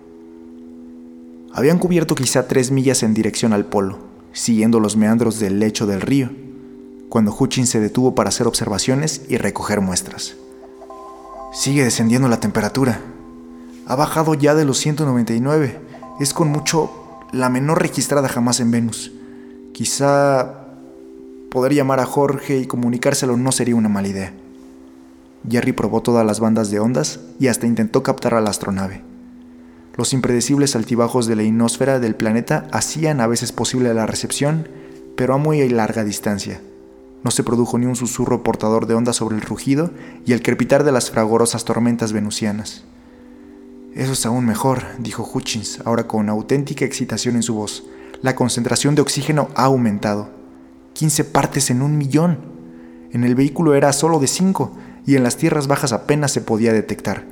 Habían 1.54 1.80
cubierto 1.80 2.16
quizá 2.16 2.48
tres 2.48 2.72
millas 2.72 3.04
en 3.04 3.14
dirección 3.14 3.54
al 3.54 3.66
polo, 3.66 4.00
siguiendo 4.32 4.80
los 4.80 4.96
meandros 4.96 5.40
del 5.40 5.60
lecho 5.60 5.86
del 5.86 6.02
río, 6.02 6.30
cuando 7.10 7.36
Hutchins 7.38 7.70
se 7.70 7.80
detuvo 7.80 8.16
para 8.16 8.30
hacer 8.30 8.48
observaciones 8.48 9.24
y 9.28 9.38
recoger 9.38 9.82
muestras. 9.82 10.36
Sigue 11.54 11.84
descendiendo 11.84 12.30
la 12.30 12.40
temperatura, 12.40 13.02
ha 13.86 13.96
bajado 13.96 14.34
ya 14.36 14.56
de 14.56 14.64
los 14.64 14.78
199. 14.78 15.78
Es 16.22 16.34
con 16.34 16.48
mucho 16.48 16.90
la 17.34 17.50
menor 17.50 17.82
registrada 17.82 18.30
jamás 18.30 18.62
en 18.62 18.72
Venus. 18.72 19.12
Quizá 19.74 20.68
poder 21.50 21.74
llamar 21.74 22.00
a 22.00 22.06
Jorge 22.06 22.58
y 22.58 22.68
comunicárselo 22.68 23.36
no 23.36 23.52
sería 23.52 23.76
una 23.76 23.90
mala 23.90 24.08
idea. 24.08 24.34
Jerry 25.50 25.74
probó 25.74 26.02
todas 26.02 26.26
las 26.26 26.40
bandas 26.40 26.72
de 26.72 26.80
ondas 26.80 27.20
y 27.38 27.48
hasta 27.48 27.68
intentó 27.68 28.02
captar 28.04 28.36
a 28.36 28.40
la 28.42 28.52
astronave. 28.52 29.11
Los 29.96 30.14
impredecibles 30.14 30.76
altibajos 30.76 31.28
de 31.28 31.36
la 31.36 31.44
inosfera 31.44 32.00
del 32.00 32.16
planeta 32.16 32.68
hacían 32.72 33.20
a 33.20 33.28
veces 33.28 33.52
posible 33.52 33.94
la 33.94 34.06
recepción, 34.06 34.68
pero 35.18 35.34
a 35.34 35.38
muy 35.38 35.68
larga 35.70 36.04
distancia. 36.04 36.62
No 37.24 37.32
se 37.32 37.44
produjo 37.44 37.78
ni 37.78 37.86
un 37.86 37.96
susurro 37.96 38.42
portador 38.42 38.88
de 38.88 38.96
ondas 38.96 39.18
sobre 39.18 39.36
el 39.36 39.42
rugido 39.42 39.92
y 40.26 40.34
el 40.34 40.42
crepitar 40.42 40.84
de 40.84 40.92
las 40.92 41.12
fragorosas 41.12 41.66
tormentas 41.66 42.14
venusianas. 42.14 42.84
Eso 43.94 44.14
es 44.14 44.26
aún 44.26 44.46
mejor, 44.46 44.84
dijo 45.00 45.30
Hutchins, 45.32 45.82
ahora 45.84 46.08
con 46.08 46.30
auténtica 46.30 46.86
excitación 46.86 47.36
en 47.36 47.44
su 47.44 47.56
voz. 47.56 47.84
La 48.22 48.36
concentración 48.36 48.96
de 48.96 49.02
oxígeno 49.02 49.50
ha 49.56 49.66
aumentado. 49.66 50.30
15 50.94 51.26
partes 51.26 51.70
en 51.70 51.82
un 51.82 51.98
millón. 51.98 52.40
En 53.12 53.24
el 53.26 53.36
vehículo 53.36 53.76
era 53.76 53.92
solo 53.92 54.20
de 54.20 54.28
5 54.28 54.72
y 55.06 55.16
en 55.16 55.24
las 55.24 55.38
tierras 55.38 55.68
bajas 55.68 55.92
apenas 55.92 56.32
se 56.32 56.42
podía 56.42 56.72
detectar. 56.72 57.26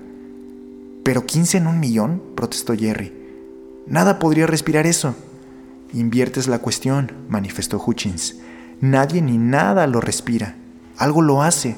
¿Pero 1.03 1.25
15 1.25 1.57
en 1.57 1.67
un 1.67 1.79
millón? 1.79 2.21
protestó 2.35 2.75
Jerry. 2.75 3.13
Nada 3.87 4.19
podría 4.19 4.47
respirar 4.47 4.85
eso. 4.85 5.15
Inviertes 5.93 6.47
la 6.47 6.59
cuestión, 6.59 7.11
manifestó 7.29 7.81
Hutchins. 7.83 8.37
Nadie 8.81 9.21
ni 9.21 9.37
nada 9.37 9.87
lo 9.87 10.01
respira. 10.01 10.55
Algo 10.97 11.21
lo 11.21 11.41
hace. 11.41 11.75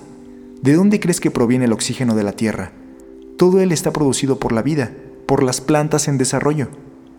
¿De 0.62 0.74
dónde 0.74 1.00
crees 1.00 1.20
que 1.20 1.32
proviene 1.32 1.66
el 1.66 1.74
oxígeno 1.74 2.16
de 2.16 2.24
la 2.24 2.34
Tierra? 2.34 2.72
Todo 3.38 3.62
él 3.62 3.72
está 3.72 3.92
producido 3.92 4.38
por 4.38 4.52
la 4.52 4.62
vida, 4.62 4.92
por 5.26 5.42
las 5.42 5.62
plantas 5.62 6.08
en 6.08 6.18
desarrollo. 6.18 6.68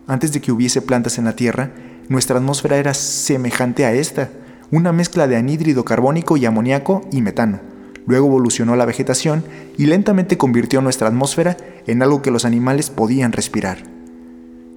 Antes 0.07 0.31
de 0.31 0.41
que 0.41 0.51
hubiese 0.51 0.81
plantas 0.81 1.17
en 1.17 1.25
la 1.25 1.35
Tierra, 1.35 1.71
nuestra 2.09 2.37
atmósfera 2.37 2.77
era 2.77 2.93
semejante 2.93 3.85
a 3.85 3.93
esta, 3.93 4.29
una 4.71 4.91
mezcla 4.91 5.27
de 5.27 5.35
anhídrido 5.35 5.83
carbónico 5.83 6.37
y 6.37 6.45
amoníaco 6.45 7.01
y 7.11 7.21
metano, 7.21 7.59
luego 8.05 8.27
evolucionó 8.27 8.75
la 8.75 8.85
vegetación 8.85 9.43
y 9.77 9.85
lentamente 9.85 10.37
convirtió 10.37 10.81
nuestra 10.81 11.07
atmósfera 11.07 11.57
en 11.87 12.01
algo 12.01 12.21
que 12.21 12.31
los 12.31 12.45
animales 12.45 12.89
podían 12.89 13.31
respirar. 13.31 13.83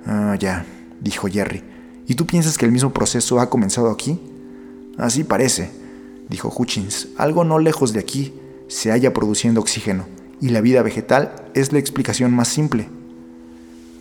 Ah, 0.06 0.36
ya, 0.38 0.64
dijo 1.00 1.28
Jerry. 1.28 1.62
¿Y 2.06 2.14
tú 2.14 2.26
piensas 2.26 2.56
que 2.56 2.66
el 2.66 2.72
mismo 2.72 2.92
proceso 2.92 3.40
ha 3.40 3.50
comenzado 3.50 3.90
aquí? 3.90 4.20
Así 4.96 5.24
parece, 5.24 5.70
dijo 6.28 6.52
Hutchins. 6.56 7.08
Algo 7.16 7.44
no 7.44 7.58
lejos 7.58 7.92
de 7.92 8.00
aquí 8.00 8.32
se 8.68 8.90
halla 8.90 9.12
produciendo 9.12 9.60
oxígeno, 9.60 10.06
y 10.40 10.50
la 10.50 10.60
vida 10.60 10.82
vegetal 10.82 11.34
es 11.54 11.72
la 11.72 11.78
explicación 11.78 12.32
más 12.32 12.48
simple. 12.48 12.88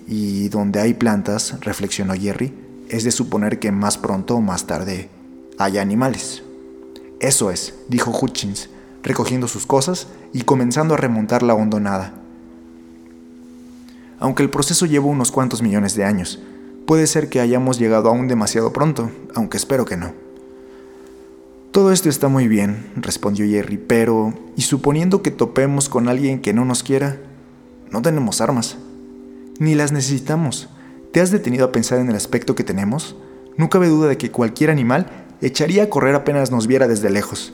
Y 0.07 0.49
donde 0.49 0.79
hay 0.79 0.93
plantas, 0.93 1.59
reflexionó 1.61 2.13
Jerry, 2.13 2.53
es 2.89 3.03
de 3.03 3.11
suponer 3.11 3.59
que 3.59 3.71
más 3.71 3.97
pronto 3.97 4.35
o 4.35 4.41
más 4.41 4.67
tarde 4.67 5.09
haya 5.57 5.81
animales. 5.81 6.43
Eso 7.19 7.49
es, 7.49 7.73
dijo 7.89 8.11
Hutchins, 8.11 8.69
recogiendo 9.05 9.47
sus 9.47 9.65
cosas 9.65 10.07
y 10.33 10.41
comenzando 10.41 10.95
a 10.95 10.97
remontar 10.97 11.43
la 11.43 11.53
hondonada. 11.53 12.13
Aunque 14.19 14.43
el 14.43 14.49
proceso 14.49 14.85
lleva 14.87 15.05
unos 15.05 15.31
cuantos 15.31 15.61
millones 15.61 15.95
de 15.95 16.03
años, 16.03 16.41
puede 16.87 17.05
ser 17.05 17.29
que 17.29 17.39
hayamos 17.39 17.77
llegado 17.77 18.09
aún 18.09 18.27
demasiado 18.27 18.73
pronto, 18.73 19.11
aunque 19.35 19.57
espero 19.57 19.85
que 19.85 19.95
no. 19.95 20.11
Todo 21.71 21.91
esto 21.91 22.09
está 22.09 22.29
muy 22.29 22.47
bien, 22.47 22.91
respondió 22.95 23.45
Jerry, 23.45 23.77
pero 23.77 24.33
¿y 24.55 24.63
suponiendo 24.63 25.21
que 25.21 25.31
topemos 25.31 25.87
con 25.87 26.09
alguien 26.09 26.41
que 26.41 26.53
no 26.53 26.65
nos 26.65 26.81
quiera? 26.81 27.17
No 27.91 28.01
tenemos 28.01 28.41
armas. 28.41 28.77
Ni 29.59 29.75
las 29.75 29.91
necesitamos. 29.91 30.69
¿Te 31.11 31.21
has 31.21 31.31
detenido 31.31 31.65
a 31.65 31.71
pensar 31.71 31.99
en 31.99 32.09
el 32.09 32.15
aspecto 32.15 32.55
que 32.55 32.63
tenemos? 32.63 33.15
No 33.55 33.69
cabe 33.69 33.87
duda 33.87 34.07
de 34.07 34.17
que 34.17 34.31
cualquier 34.31 34.71
animal 34.71 35.27
echaría 35.41 35.83
a 35.83 35.89
correr 35.89 36.15
apenas 36.15 36.49
nos 36.49 36.65
viera 36.65 36.87
desde 36.87 37.09
lejos. 37.09 37.53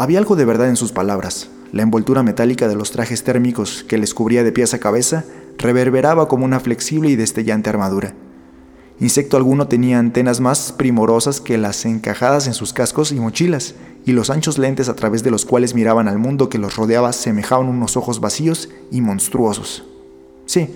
Había 0.00 0.20
algo 0.20 0.36
de 0.36 0.44
verdad 0.44 0.68
en 0.68 0.76
sus 0.76 0.92
palabras. 0.92 1.48
La 1.72 1.82
envoltura 1.82 2.22
metálica 2.22 2.68
de 2.68 2.76
los 2.76 2.92
trajes 2.92 3.24
térmicos 3.24 3.82
que 3.88 3.98
les 3.98 4.14
cubría 4.14 4.44
de 4.44 4.52
pies 4.52 4.72
a 4.72 4.78
cabeza 4.78 5.24
reverberaba 5.58 6.28
como 6.28 6.44
una 6.44 6.60
flexible 6.60 7.10
y 7.10 7.16
destellante 7.16 7.68
armadura. 7.68 8.14
Insecto 9.00 9.36
alguno 9.36 9.66
tenía 9.66 9.98
antenas 9.98 10.38
más 10.38 10.70
primorosas 10.70 11.40
que 11.40 11.58
las 11.58 11.84
encajadas 11.84 12.46
en 12.46 12.54
sus 12.54 12.72
cascos 12.72 13.10
y 13.10 13.16
mochilas, 13.16 13.74
y 14.06 14.12
los 14.12 14.30
anchos 14.30 14.56
lentes 14.56 14.88
a 14.88 14.94
través 14.94 15.24
de 15.24 15.32
los 15.32 15.44
cuales 15.44 15.74
miraban 15.74 16.06
al 16.06 16.18
mundo 16.18 16.48
que 16.48 16.58
los 16.58 16.76
rodeaba 16.76 17.12
semejaban 17.12 17.68
unos 17.68 17.96
ojos 17.96 18.20
vacíos 18.20 18.68
y 18.92 19.00
monstruosos. 19.00 19.84
Sí, 20.46 20.70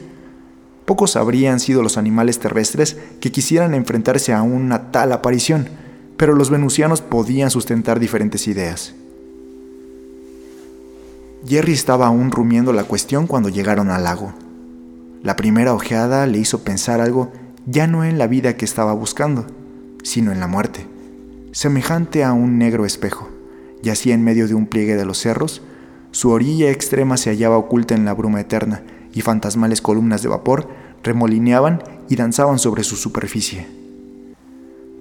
pocos 0.85 1.15
habrían 1.15 1.61
sido 1.61 1.85
los 1.85 1.97
animales 1.97 2.41
terrestres 2.41 2.97
que 3.21 3.31
quisieran 3.31 3.75
enfrentarse 3.75 4.33
a 4.33 4.43
una 4.43 4.91
tal 4.91 5.13
aparición, 5.13 5.69
pero 6.17 6.35
los 6.35 6.51
venusianos 6.51 7.03
podían 7.03 7.53
sustentar 7.53 8.01
diferentes 8.01 8.49
ideas. 8.49 8.97
Jerry 11.47 11.73
estaba 11.73 12.07
aún 12.07 12.31
rumiando 12.31 12.73
la 12.73 12.85
cuestión 12.85 13.27
cuando 13.27 13.49
llegaron 13.49 13.91
al 13.91 14.05
lago. 14.05 14.33
La 15.23 15.35
primera 15.35 15.75
ojeada 15.75 16.27
le 16.27 16.39
hizo 16.39 16.63
pensar 16.63 17.01
algo 17.01 17.33
ya 17.67 17.87
no 17.87 18.05
en 18.05 18.19
la 18.19 18.27
vida 18.27 18.57
que 18.57 18.65
estaba 18.65 18.93
buscando, 18.93 19.47
sino 20.03 20.33
en 20.33 20.41
la 20.41 20.47
muerte. 20.47 20.87
Semejante 21.53 22.25
a 22.25 22.33
un 22.33 22.59
negro 22.59 22.87
espejo, 22.87 23.29
yacía 23.83 24.15
en 24.15 24.23
medio 24.23 24.47
de 24.47 24.55
un 24.55 24.67
pliegue 24.67 24.97
de 24.97 25.05
los 25.05 25.19
cerros, 25.19 25.63
su 26.13 26.31
orilla 26.31 26.71
extrema 26.71 27.17
se 27.17 27.31
hallaba 27.31 27.57
oculta 27.57 27.95
en 27.95 28.05
la 28.05 28.15
bruma 28.15 28.41
eterna 28.41 28.83
y 29.13 29.23
fantasmales 29.23 29.81
columnas 29.81 30.23
de 30.23 30.29
vapor 30.29 30.69
remolineaban 31.03 31.83
y 32.09 32.17
danzaban 32.17 32.59
sobre 32.59 32.85
su 32.85 32.97
superficie. 32.97 33.67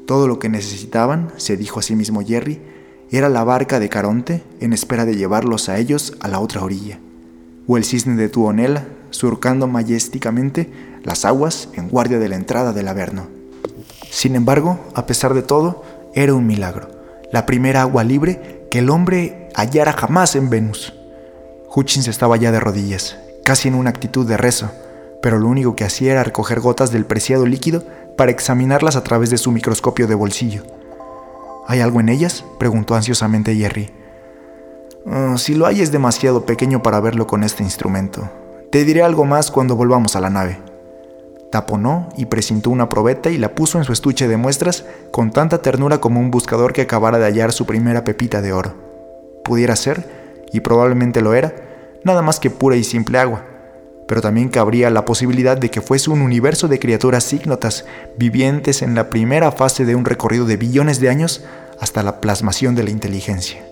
Todo 0.08 0.28
lo 0.28 0.40
que 0.40 0.50
necesitaban, 0.50 1.32
se 1.38 1.56
dijo 1.56 1.80
a 1.80 1.84
sí 1.84 1.96
mismo 1.96 2.22
Jerry, 2.26 2.62
era 3.18 3.28
la 3.28 3.44
barca 3.44 3.80
de 3.80 3.90
Caronte 3.90 4.42
en 4.62 4.72
espera 4.72 5.06
de 5.06 5.16
llevarlos 5.16 5.68
a 5.68 5.78
ellos 5.78 6.14
a 6.22 6.30
la 6.30 6.40
otra 6.40 6.64
orilla, 6.64 7.00
o 7.68 7.76
el 7.76 7.84
cisne 7.84 8.16
de 8.16 8.30
Tuonela 8.30 8.86
surcando 9.10 9.68
majesticamente 9.68 10.72
las 11.04 11.26
aguas 11.26 11.68
en 11.74 11.90
guardia 11.90 12.20
de 12.20 12.30
la 12.30 12.38
entrada 12.38 12.72
del 12.72 12.88
Averno. 12.88 13.28
Sin 14.10 14.36
embargo, 14.36 14.80
a 14.96 15.06
pesar 15.06 15.34
de 15.34 15.42
todo, 15.42 15.84
era 16.16 16.34
un 16.34 16.48
milagro, 16.48 16.90
la 17.34 17.46
primera 17.46 17.82
agua 17.82 18.06
libre 18.06 18.68
que 18.72 18.80
el 18.80 18.90
hombre 18.90 19.50
hallara 19.56 19.92
jamás 19.92 20.36
en 20.38 20.50
Venus. 20.50 20.94
Hutchins 21.74 22.08
estaba 22.08 22.38
ya 22.38 22.54
de 22.54 22.62
rodillas, 22.62 23.18
casi 23.44 23.68
en 23.68 23.76
una 23.76 23.90
actitud 23.90 24.26
de 24.26 24.38
rezo, 24.38 24.72
pero 25.22 25.38
lo 25.38 25.50
único 25.50 25.76
que 25.76 25.84
hacía 25.84 26.14
era 26.14 26.24
recoger 26.24 26.62
gotas 26.62 26.92
del 26.92 27.06
preciado 27.06 27.46
líquido 27.46 27.84
para 28.18 28.32
examinarlas 28.32 28.96
a 28.96 29.04
través 29.04 29.30
de 29.30 29.38
su 29.38 29.52
microscopio 29.52 30.08
de 30.08 30.16
bolsillo. 30.16 30.64
¿Hay 31.68 31.80
algo 31.80 32.00
en 32.00 32.10
ellas? 32.10 32.44
preguntó 32.60 32.96
ansiosamente 32.96 33.56
Jerry. 33.56 33.92
Ah, 35.06 35.36
si 35.38 35.56
lo 35.56 35.66
hay 35.66 35.82
es 35.82 35.92
demasiado 35.92 36.46
pequeño 36.46 36.84
para 36.84 37.00
verlo 37.00 37.28
con 37.28 37.44
este 37.44 37.64
instrumento. 37.64 38.30
Te 38.72 38.84
diré 38.84 39.04
algo 39.04 39.26
más 39.26 39.52
cuando 39.52 39.76
volvamos 39.76 40.16
a 40.16 40.22
la 40.22 40.30
nave. 40.30 40.60
Taponó 41.52 42.10
y 42.16 42.28
presintó 42.28 42.70
una 42.70 42.88
probeta 42.88 43.30
y 43.30 43.38
la 43.38 43.54
puso 43.54 43.78
en 43.78 43.84
su 43.84 43.92
estuche 43.92 44.28
de 44.28 44.38
muestras 44.38 44.86
con 45.12 45.32
tanta 45.32 45.62
ternura 45.62 46.00
como 46.00 46.20
un 46.20 46.32
buscador 46.32 46.72
que 46.72 46.82
acabara 46.82 47.20
de 47.20 47.26
hallar 47.26 47.52
su 47.52 47.66
primera 47.66 48.04
pepita 48.04 48.42
de 48.42 48.54
oro. 48.54 48.74
Pudiera 49.44 49.76
ser, 49.76 50.46
y 50.54 50.62
probablemente 50.62 51.22
lo 51.22 51.34
era, 51.34 51.54
nada 52.04 52.22
más 52.22 52.40
que 52.40 52.50
pura 52.50 52.78
y 52.78 52.84
simple 52.84 53.20
agua, 53.20 53.44
pero 54.12 54.22
también 54.22 54.50
cabría 54.50 54.90
la 54.90 55.06
posibilidad 55.06 55.58
de 55.58 55.72
que 55.72 55.80
fuese 55.80 56.10
un 56.10 56.22
universo 56.22 56.68
de 56.68 56.80
criaturas 56.80 57.32
ígnotas, 57.32 57.86
vivientes 58.18 58.82
en 58.82 58.94
la 58.94 59.10
primera 59.10 59.54
fase 59.54 59.86
de 59.86 59.96
un 59.96 60.04
recorrido 60.04 60.44
de 60.44 60.58
billones 60.58 61.00
de 61.00 61.08
años 61.08 61.46
hasta 61.80 62.04
la 62.04 62.20
plasmación 62.20 62.76
de 62.76 62.84
la 62.84 62.90
inteligencia. 62.90 63.64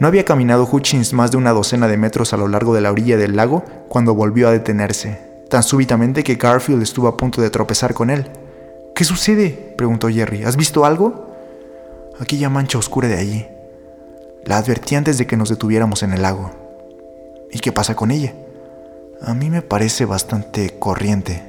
No 0.00 0.06
había 0.06 0.24
caminado 0.24 0.66
Hutchins 0.66 1.12
más 1.12 1.30
de 1.30 1.36
una 1.36 1.52
docena 1.52 1.88
de 1.88 1.98
metros 1.98 2.32
a 2.32 2.38
lo 2.38 2.48
largo 2.48 2.72
de 2.72 2.80
la 2.80 2.90
orilla 2.90 3.18
del 3.18 3.36
lago 3.36 3.66
cuando 3.90 4.14
volvió 4.14 4.48
a 4.48 4.52
detenerse, 4.52 5.20
tan 5.50 5.62
súbitamente 5.62 6.24
que 6.24 6.36
Garfield 6.36 6.82
estuvo 6.82 7.08
a 7.08 7.18
punto 7.18 7.42
de 7.42 7.50
tropezar 7.50 7.92
con 7.92 8.08
él. 8.08 8.30
¿Qué 8.94 9.04
sucede? 9.04 9.74
preguntó 9.76 10.08
Jerry. 10.08 10.44
¿Has 10.44 10.56
visto 10.56 10.86
algo? 10.86 11.36
Aquella 12.18 12.48
mancha 12.48 12.78
oscura 12.78 13.08
de 13.08 13.18
allí. 13.18 13.46
La 14.46 14.56
advertí 14.56 14.94
antes 14.94 15.18
de 15.18 15.26
que 15.26 15.36
nos 15.36 15.50
detuviéramos 15.50 16.02
en 16.02 16.14
el 16.14 16.22
lago. 16.22 16.50
¿Y 17.52 17.58
qué 17.58 17.70
pasa 17.70 17.94
con 17.94 18.10
ella? 18.10 18.32
A 19.22 19.32
mí 19.32 19.48
me 19.48 19.62
parece 19.62 20.04
bastante 20.04 20.78
corriente. 20.78 21.42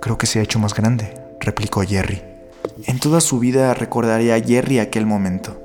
Creo 0.00 0.16
que 0.18 0.26
se 0.26 0.40
ha 0.40 0.42
hecho 0.42 0.58
más 0.58 0.74
grande, 0.74 1.14
replicó 1.40 1.82
Jerry. 1.82 2.22
En 2.86 2.98
toda 2.98 3.20
su 3.20 3.38
vida 3.38 3.74
recordaría 3.74 4.34
a 4.34 4.40
Jerry 4.40 4.78
aquel 4.78 5.06
momento. 5.06 5.60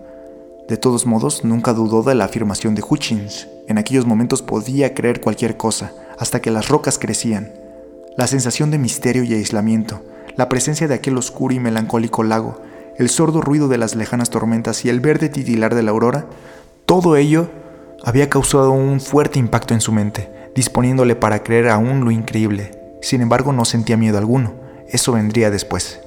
De 0.67 0.77
todos 0.77 1.05
modos, 1.05 1.43
nunca 1.43 1.73
dudó 1.73 2.03
de 2.03 2.15
la 2.15 2.25
afirmación 2.25 2.75
de 2.75 2.83
Hutchins. 2.87 3.47
En 3.67 3.77
aquellos 3.77 4.05
momentos 4.05 4.41
podía 4.41 4.93
creer 4.93 5.21
cualquier 5.21 5.57
cosa, 5.57 5.93
hasta 6.19 6.41
que 6.41 6.51
las 6.51 6.67
rocas 6.67 6.99
crecían. 6.99 7.53
La 8.17 8.27
sensación 8.27 8.71
de 8.71 8.77
misterio 8.77 9.23
y 9.23 9.33
aislamiento, 9.33 10.03
la 10.35 10.49
presencia 10.49 10.87
de 10.87 10.95
aquel 10.95 11.17
oscuro 11.17 11.53
y 11.53 11.59
melancólico 11.59 12.23
lago, 12.23 12.61
el 12.97 13.09
sordo 13.09 13.41
ruido 13.41 13.67
de 13.67 13.77
las 13.77 13.95
lejanas 13.95 14.29
tormentas 14.29 14.85
y 14.85 14.89
el 14.89 14.99
verde 14.99 15.29
titilar 15.29 15.73
de 15.73 15.83
la 15.83 15.91
aurora, 15.91 16.27
todo 16.85 17.15
ello 17.15 17.49
había 18.05 18.29
causado 18.29 18.71
un 18.71 18.99
fuerte 18.99 19.39
impacto 19.39 19.73
en 19.73 19.79
su 19.79 19.93
mente, 19.93 20.29
disponiéndole 20.55 21.15
para 21.15 21.41
creer 21.41 21.69
aún 21.69 22.03
lo 22.03 22.11
increíble. 22.11 22.71
Sin 23.01 23.21
embargo, 23.21 23.53
no 23.53 23.63
sentía 23.63 23.95
miedo 23.95 24.17
alguno. 24.17 24.55
Eso 24.89 25.13
vendría 25.13 25.49
después. 25.49 26.01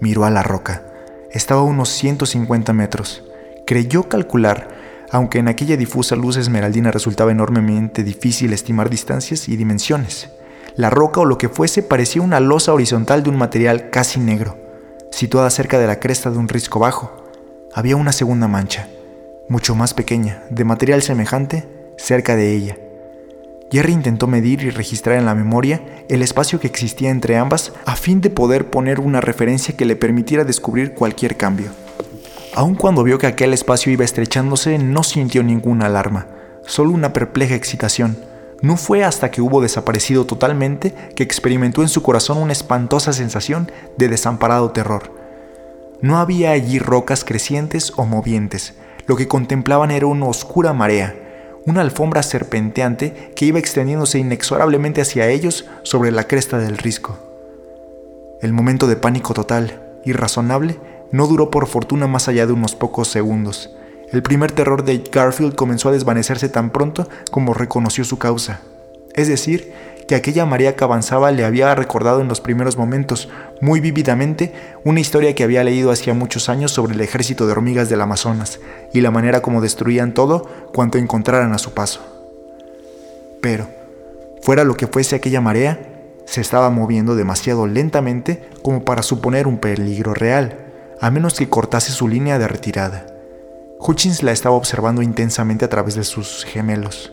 Miró 0.00 0.24
a 0.24 0.30
la 0.30 0.44
roca. 0.44 0.84
Estaba 1.32 1.62
a 1.62 1.64
unos 1.64 1.88
150 1.88 2.72
metros. 2.72 3.24
Creyó 3.66 4.04
calcular, 4.04 4.68
aunque 5.10 5.40
en 5.40 5.48
aquella 5.48 5.76
difusa 5.76 6.14
luz 6.14 6.36
esmeraldina 6.36 6.92
resultaba 6.92 7.32
enormemente 7.32 8.04
difícil 8.04 8.52
estimar 8.52 8.88
distancias 8.88 9.48
y 9.48 9.56
dimensiones. 9.56 10.30
La 10.76 10.90
roca 10.90 11.20
o 11.20 11.24
lo 11.24 11.38
que 11.38 11.48
fuese 11.48 11.82
parecía 11.82 12.22
una 12.22 12.38
losa 12.38 12.72
horizontal 12.72 13.24
de 13.24 13.30
un 13.30 13.36
material 13.36 13.90
casi 13.90 14.20
negro, 14.20 14.56
situada 15.10 15.50
cerca 15.50 15.78
de 15.80 15.88
la 15.88 15.98
cresta 15.98 16.30
de 16.30 16.38
un 16.38 16.48
risco 16.48 16.78
bajo. 16.78 17.24
Había 17.74 17.96
una 17.96 18.12
segunda 18.12 18.46
mancha, 18.46 18.88
mucho 19.48 19.74
más 19.74 19.94
pequeña, 19.94 20.42
de 20.50 20.64
material 20.64 21.02
semejante, 21.02 21.68
cerca 21.96 22.36
de 22.36 22.52
ella. 22.52 22.78
Jerry 23.70 23.92
intentó 23.92 24.26
medir 24.26 24.62
y 24.62 24.70
registrar 24.70 25.16
en 25.16 25.26
la 25.26 25.34
memoria 25.34 25.82
el 26.08 26.22
espacio 26.22 26.60
que 26.60 26.68
existía 26.68 27.10
entre 27.10 27.36
ambas 27.36 27.72
a 27.84 27.96
fin 27.96 28.20
de 28.20 28.30
poder 28.30 28.70
poner 28.70 29.00
una 29.00 29.20
referencia 29.20 29.76
que 29.76 29.84
le 29.84 29.96
permitiera 29.96 30.44
descubrir 30.44 30.94
cualquier 30.94 31.36
cambio. 31.36 31.70
Aun 32.54 32.74
cuando 32.74 33.02
vio 33.02 33.18
que 33.18 33.26
aquel 33.26 33.52
espacio 33.52 33.92
iba 33.92 34.04
estrechándose, 34.04 34.78
no 34.78 35.02
sintió 35.02 35.42
ninguna 35.42 35.86
alarma, 35.86 36.28
solo 36.64 36.90
una 36.92 37.12
perpleja 37.12 37.54
excitación. 37.54 38.16
No 38.62 38.76
fue 38.76 39.04
hasta 39.04 39.30
que 39.30 39.42
hubo 39.42 39.60
desaparecido 39.60 40.24
totalmente 40.26 40.94
que 41.14 41.22
experimentó 41.22 41.82
en 41.82 41.88
su 41.88 42.02
corazón 42.02 42.38
una 42.38 42.52
espantosa 42.52 43.12
sensación 43.12 43.70
de 43.98 44.08
desamparado 44.08 44.70
terror. 44.70 45.12
No 46.00 46.18
había 46.18 46.52
allí 46.52 46.78
rocas 46.78 47.24
crecientes 47.24 47.92
o 47.96 48.06
movientes, 48.06 48.74
lo 49.06 49.16
que 49.16 49.28
contemplaban 49.28 49.90
era 49.90 50.06
una 50.06 50.26
oscura 50.26 50.72
marea, 50.72 51.14
una 51.66 51.80
alfombra 51.80 52.22
serpenteante 52.22 53.32
que 53.34 53.44
iba 53.44 53.58
extendiéndose 53.58 54.18
inexorablemente 54.18 55.00
hacia 55.00 55.28
ellos 55.28 55.66
sobre 55.82 56.12
la 56.12 56.24
cresta 56.24 56.58
del 56.58 56.78
risco. 56.78 57.18
El 58.40 58.52
momento 58.52 58.86
de 58.86 58.96
pánico 58.96 59.34
total, 59.34 59.82
irrazonable, 60.04 60.78
no 61.10 61.26
duró 61.26 61.50
por 61.50 61.66
fortuna 61.66 62.06
más 62.06 62.28
allá 62.28 62.46
de 62.46 62.52
unos 62.52 62.74
pocos 62.74 63.08
segundos. 63.08 63.74
El 64.12 64.22
primer 64.22 64.52
terror 64.52 64.84
de 64.84 65.02
Garfield 65.10 65.54
comenzó 65.54 65.88
a 65.88 65.92
desvanecerse 65.92 66.48
tan 66.48 66.70
pronto 66.70 67.08
como 67.30 67.54
reconoció 67.54 68.04
su 68.04 68.18
causa. 68.18 68.60
Es 69.14 69.28
decir, 69.28 69.72
que 70.06 70.14
aquella 70.14 70.46
María 70.46 70.76
que 70.76 70.84
avanzaba 70.84 71.32
le 71.32 71.44
había 71.44 71.74
recordado 71.74 72.20
en 72.20 72.28
los 72.28 72.40
primeros 72.40 72.76
momentos, 72.76 73.28
muy 73.60 73.80
vívidamente, 73.80 74.52
una 74.84 75.00
historia 75.00 75.34
que 75.34 75.44
había 75.44 75.64
leído 75.64 75.90
hacía 75.90 76.14
muchos 76.14 76.48
años 76.48 76.70
sobre 76.70 76.94
el 76.94 77.00
ejército 77.00 77.46
de 77.46 77.52
hormigas 77.52 77.88
del 77.88 78.00
Amazonas 78.00 78.60
y 78.92 79.00
la 79.00 79.10
manera 79.10 79.42
como 79.42 79.60
destruían 79.60 80.14
todo 80.14 80.48
cuanto 80.72 80.98
encontraran 80.98 81.52
a 81.52 81.58
su 81.58 81.72
paso. 81.72 82.00
Pero, 83.40 83.68
fuera 84.42 84.64
lo 84.64 84.76
que 84.76 84.86
fuese 84.86 85.16
aquella 85.16 85.40
marea, 85.40 85.80
se 86.24 86.40
estaba 86.40 86.70
moviendo 86.70 87.16
demasiado 87.16 87.66
lentamente 87.66 88.48
como 88.62 88.84
para 88.84 89.02
suponer 89.02 89.46
un 89.46 89.58
peligro 89.58 90.14
real, 90.14 90.66
a 91.00 91.10
menos 91.10 91.34
que 91.34 91.48
cortase 91.48 91.92
su 91.92 92.08
línea 92.08 92.38
de 92.38 92.48
retirada. 92.48 93.06
Hutchins 93.78 94.22
la 94.22 94.32
estaba 94.32 94.54
observando 94.54 95.02
intensamente 95.02 95.64
a 95.64 95.68
través 95.68 95.94
de 95.94 96.04
sus 96.04 96.44
gemelos. 96.44 97.12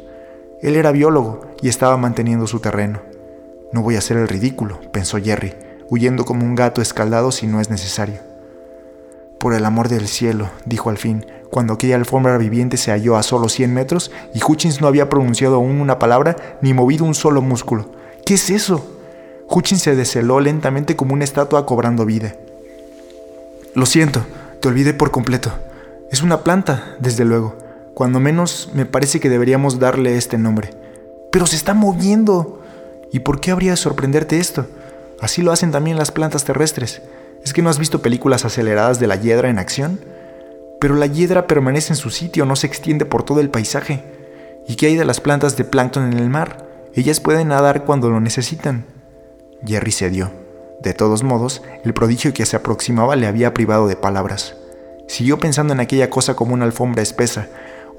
Él 0.64 0.78
era 0.78 0.94
biólogo 0.94 1.42
y 1.62 1.68
estaba 1.68 1.98
manteniendo 1.98 2.48
su 2.48 2.62
terreno. 2.62 3.02
No 3.74 3.82
voy 3.82 3.96
a 3.96 4.00
hacer 4.00 4.16
el 4.16 4.30
ridículo, 4.30 4.80
pensó 4.94 5.18
Jerry, 5.22 5.54
huyendo 5.90 6.24
como 6.24 6.46
un 6.46 6.56
gato 6.56 6.82
escaldado 6.82 7.34
si 7.34 7.48
no 7.48 7.60
es 7.60 7.70
necesario. 7.70 8.22
Por 9.40 9.54
el 9.54 9.66
amor 9.66 9.90
del 9.90 10.08
cielo, 10.08 10.50
dijo 10.66 10.90
al 10.90 10.98
fin, 10.98 11.26
cuando 11.50 11.74
aquella 11.74 11.98
alfombra 11.98 12.38
viviente 12.38 12.78
se 12.78 12.92
halló 12.92 13.18
a 13.18 13.24
solo 13.24 13.50
100 13.50 13.74
metros 13.74 14.10
y 14.34 14.40
Hutchins 14.42 14.80
no 14.80 14.88
había 14.88 15.10
pronunciado 15.10 15.56
aún 15.56 15.82
una 15.82 16.00
palabra 16.00 16.58
ni 16.62 16.74
movido 16.74 17.04
un 17.04 17.14
solo 17.14 17.42
músculo. 17.42 17.92
¿Qué 18.26 18.36
es 18.36 18.50
eso? 18.50 18.90
Hutchins 19.50 19.82
se 19.82 19.98
desheló 19.98 20.40
lentamente 20.40 20.96
como 20.96 21.14
una 21.14 21.26
estatua 21.26 21.66
cobrando 21.66 22.06
vida. 22.06 22.38
Lo 23.76 23.86
siento, 23.86 24.26
te 24.62 24.70
olvidé 24.70 24.94
por 24.94 25.12
completo. 25.12 25.52
Es 26.10 26.22
una 26.22 26.42
planta, 26.42 26.96
desde 27.00 27.26
luego. 27.26 27.63
Cuando 27.94 28.20
menos 28.20 28.72
me 28.74 28.86
parece 28.86 29.20
que 29.20 29.30
deberíamos 29.30 29.80
darle 29.80 30.18
este 30.18 30.38
nombre. 30.38 30.72
Pero 31.32 31.46
se 31.46 31.56
está 31.56 31.74
moviendo. 31.74 32.62
¿Y 33.12 33.20
por 33.20 33.40
qué 33.40 33.52
habría 33.52 33.72
de 33.72 33.78
sorprenderte 33.78 34.40
esto? 34.40 34.66
Así 35.20 35.42
lo 35.42 35.52
hacen 35.52 35.72
también 35.72 35.98
las 35.98 36.12
plantas 36.12 36.44
terrestres. 36.44 37.02
¿Es 37.44 37.54
que 37.54 37.62
no 37.62 37.70
has 37.70 37.78
visto 37.78 38.02
películas 38.02 38.46
aceleradas 38.46 39.00
de 39.00 39.08
la 39.08 39.16
hiedra 39.16 39.50
en 39.50 39.60
acción? 39.60 40.00
Pero 40.80 40.96
la 40.96 41.06
hiedra 41.06 41.48
permanece 41.48 41.94
en 41.94 41.98
su 41.98 42.10
sitio, 42.10 42.46
no 42.46 42.56
se 42.56 42.68
extiende 42.68 43.06
por 43.06 43.24
todo 43.24 43.40
el 43.40 43.50
paisaje. 43.50 44.04
¿Y 44.68 44.76
qué 44.76 44.88
hay 44.88 44.96
de 44.96 45.06
las 45.06 45.22
plantas 45.22 45.56
de 45.56 45.64
plancton 45.64 46.12
en 46.12 46.20
el 46.20 46.30
mar? 46.30 46.68
Ellas 46.96 47.20
pueden 47.20 47.50
nadar 47.50 47.86
cuando 47.86 48.10
lo 48.10 48.20
necesitan. 48.20 48.86
Jerry 49.66 49.92
cedió. 49.92 50.32
De 50.82 50.94
todos 50.94 51.24
modos, 51.24 51.62
el 51.86 51.94
prodigio 51.94 52.34
que 52.34 52.46
se 52.46 52.58
aproximaba 52.58 53.16
le 53.16 53.28
había 53.28 53.54
privado 53.54 53.88
de 53.88 53.96
palabras. 53.96 54.56
Siguió 55.08 55.40
pensando 55.40 55.74
en 55.74 55.80
aquella 55.80 56.10
cosa 56.10 56.36
como 56.36 56.54
una 56.54 56.66
alfombra 56.66 57.02
espesa, 57.02 57.48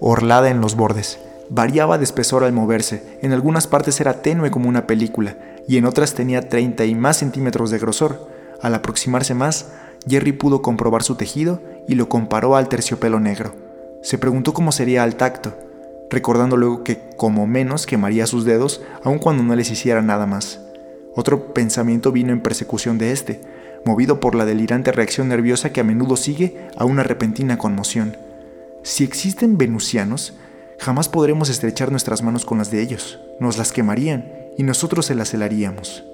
orlada 0.00 0.50
en 0.50 0.60
los 0.60 0.76
bordes. 0.76 1.18
Variaba 1.50 1.98
de 1.98 2.04
espesor 2.04 2.44
al 2.44 2.52
moverse, 2.52 3.18
en 3.22 3.32
algunas 3.32 3.66
partes 3.66 4.00
era 4.00 4.22
tenue 4.22 4.50
como 4.50 4.68
una 4.68 4.86
película, 4.86 5.36
y 5.68 5.76
en 5.76 5.84
otras 5.84 6.14
tenía 6.14 6.48
30 6.48 6.84
y 6.84 6.94
más 6.94 7.18
centímetros 7.18 7.70
de 7.70 7.78
grosor. 7.78 8.28
Al 8.62 8.74
aproximarse 8.74 9.34
más, 9.34 9.72
Jerry 10.08 10.32
pudo 10.32 10.62
comprobar 10.62 11.02
su 11.02 11.16
tejido 11.16 11.60
y 11.88 11.94
lo 11.94 12.08
comparó 12.08 12.56
al 12.56 12.68
terciopelo 12.68 13.20
negro. 13.20 13.54
Se 14.02 14.18
preguntó 14.18 14.52
cómo 14.52 14.72
sería 14.72 15.02
al 15.02 15.16
tacto, 15.16 15.54
recordando 16.10 16.56
luego 16.56 16.84
que 16.84 17.10
como 17.16 17.46
menos 17.46 17.86
quemaría 17.86 18.26
sus 18.26 18.44
dedos 18.44 18.82
aun 19.02 19.18
cuando 19.18 19.42
no 19.42 19.54
les 19.56 19.70
hiciera 19.70 20.02
nada 20.02 20.26
más. 20.26 20.60
Otro 21.14 21.54
pensamiento 21.54 22.12
vino 22.12 22.32
en 22.32 22.40
persecución 22.40 22.98
de 22.98 23.12
este, 23.12 23.40
movido 23.84 24.20
por 24.20 24.34
la 24.34 24.44
delirante 24.44 24.92
reacción 24.92 25.28
nerviosa 25.28 25.72
que 25.72 25.80
a 25.80 25.84
menudo 25.84 26.16
sigue 26.16 26.68
a 26.76 26.84
una 26.84 27.02
repentina 27.02 27.58
conmoción. 27.58 28.16
Si 28.84 29.02
existen 29.02 29.56
venusianos, 29.56 30.34
jamás 30.78 31.08
podremos 31.08 31.48
estrechar 31.48 31.90
nuestras 31.90 32.22
manos 32.22 32.44
con 32.44 32.58
las 32.58 32.70
de 32.70 32.82
ellos, 32.82 33.18
nos 33.40 33.56
las 33.56 33.72
quemarían 33.72 34.30
y 34.58 34.62
nosotros 34.62 35.06
se 35.06 35.14
las 35.14 35.32
helaríamos. 35.32 36.04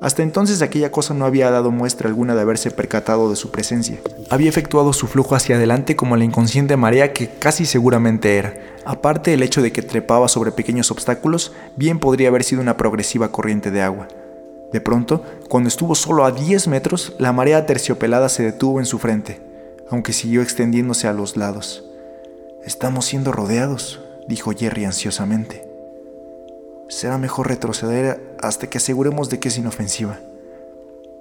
Hasta 0.00 0.22
entonces 0.22 0.62
aquella 0.62 0.92
cosa 0.92 1.14
no 1.14 1.24
había 1.24 1.50
dado 1.50 1.72
muestra 1.72 2.08
alguna 2.08 2.36
de 2.36 2.42
haberse 2.42 2.70
percatado 2.70 3.28
de 3.28 3.34
su 3.34 3.50
presencia. 3.50 3.98
Había 4.30 4.50
efectuado 4.50 4.92
su 4.92 5.08
flujo 5.08 5.34
hacia 5.34 5.56
adelante 5.56 5.96
como 5.96 6.16
la 6.16 6.22
inconsciente 6.22 6.76
marea 6.76 7.12
que 7.12 7.28
casi 7.28 7.66
seguramente 7.66 8.36
era. 8.36 8.54
Aparte 8.84 9.34
el 9.34 9.42
hecho 9.42 9.60
de 9.60 9.72
que 9.72 9.82
trepaba 9.82 10.28
sobre 10.28 10.52
pequeños 10.52 10.92
obstáculos, 10.92 11.50
bien 11.74 11.98
podría 11.98 12.28
haber 12.28 12.44
sido 12.44 12.62
una 12.62 12.76
progresiva 12.76 13.32
corriente 13.32 13.72
de 13.72 13.82
agua. 13.82 14.06
De 14.72 14.80
pronto, 14.80 15.24
cuando 15.48 15.66
estuvo 15.66 15.96
solo 15.96 16.24
a 16.24 16.30
10 16.30 16.68
metros, 16.68 17.14
la 17.18 17.32
marea 17.32 17.66
terciopelada 17.66 18.28
se 18.28 18.44
detuvo 18.44 18.78
en 18.78 18.86
su 18.86 19.00
frente 19.00 19.53
aunque 19.90 20.12
siguió 20.12 20.42
extendiéndose 20.42 21.08
a 21.08 21.12
los 21.12 21.36
lados. 21.36 21.84
Estamos 22.64 23.04
siendo 23.04 23.32
rodeados, 23.32 24.00
dijo 24.28 24.52
Jerry 24.52 24.84
ansiosamente. 24.84 25.68
Será 26.88 27.18
mejor 27.18 27.48
retroceder 27.48 28.36
hasta 28.40 28.68
que 28.68 28.78
aseguremos 28.78 29.30
de 29.30 29.38
que 29.40 29.48
es 29.48 29.58
inofensiva. 29.58 30.20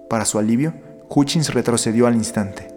Para 0.09 0.25
su 0.25 0.39
alivio, 0.39 0.73
Hutchins 1.09 1.53
retrocedió 1.53 2.07
al 2.07 2.15
instante. 2.15 2.67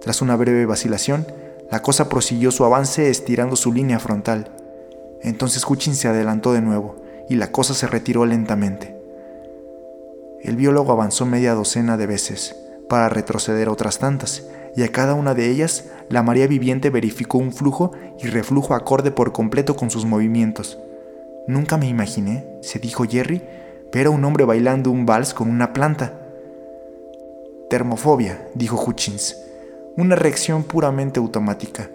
Tras 0.00 0.22
una 0.22 0.36
breve 0.36 0.66
vacilación, 0.66 1.26
la 1.70 1.82
cosa 1.82 2.08
prosiguió 2.08 2.50
su 2.50 2.64
avance 2.64 3.10
estirando 3.10 3.56
su 3.56 3.72
línea 3.72 3.98
frontal. 3.98 4.50
Entonces 5.22 5.64
Hutchins 5.68 5.98
se 5.98 6.08
adelantó 6.08 6.52
de 6.52 6.62
nuevo 6.62 6.96
y 7.28 7.36
la 7.36 7.50
cosa 7.50 7.74
se 7.74 7.86
retiró 7.86 8.26
lentamente. 8.26 8.96
El 10.42 10.56
biólogo 10.56 10.92
avanzó 10.92 11.26
media 11.26 11.54
docena 11.54 11.96
de 11.96 12.06
veces 12.06 12.54
para 12.88 13.08
retroceder 13.08 13.68
otras 13.68 13.98
tantas 13.98 14.44
y 14.76 14.82
a 14.82 14.92
cada 14.92 15.14
una 15.14 15.34
de 15.34 15.50
ellas 15.50 15.86
la 16.10 16.22
María 16.22 16.46
Viviente 16.46 16.90
verificó 16.90 17.38
un 17.38 17.52
flujo 17.52 17.92
y 18.20 18.26
reflujo 18.28 18.74
acorde 18.74 19.10
por 19.10 19.32
completo 19.32 19.74
con 19.74 19.90
sus 19.90 20.04
movimientos. 20.04 20.78
Nunca 21.48 21.78
me 21.78 21.88
imaginé, 21.88 22.44
se 22.60 22.78
dijo 22.78 23.04
Jerry, 23.04 23.42
ver 23.92 24.06
a 24.06 24.10
un 24.10 24.24
hombre 24.24 24.44
bailando 24.44 24.90
un 24.90 25.06
vals 25.06 25.32
con 25.32 25.48
una 25.48 25.72
planta. 25.72 26.12
Termofobia, 27.70 28.46
dijo 28.54 28.80
Hutchins, 28.84 29.36
una 29.96 30.14
reacción 30.14 30.62
puramente 30.62 31.18
automática. 31.18 31.90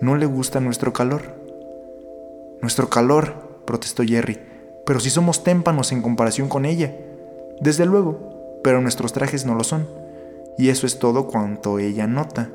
¿No 0.00 0.16
le 0.16 0.26
gusta 0.26 0.58
nuestro 0.60 0.92
calor? 0.92 1.36
Nuestro 2.62 2.88
calor, 2.88 3.60
protestó 3.66 4.02
Jerry, 4.02 4.40
pero 4.86 5.00
si 5.00 5.10
somos 5.10 5.44
témpanos 5.44 5.92
en 5.92 6.00
comparación 6.00 6.48
con 6.48 6.64
ella. 6.64 6.96
Desde 7.60 7.86
luego, 7.86 8.60
pero 8.64 8.80
nuestros 8.80 9.12
trajes 9.12 9.44
no 9.44 9.54
lo 9.54 9.64
son 9.64 10.01
y 10.58 10.68
eso 10.68 10.86
es 10.86 10.98
todo 10.98 11.26
cuanto 11.26 11.78
ella 11.78 12.06
nota. 12.06 12.50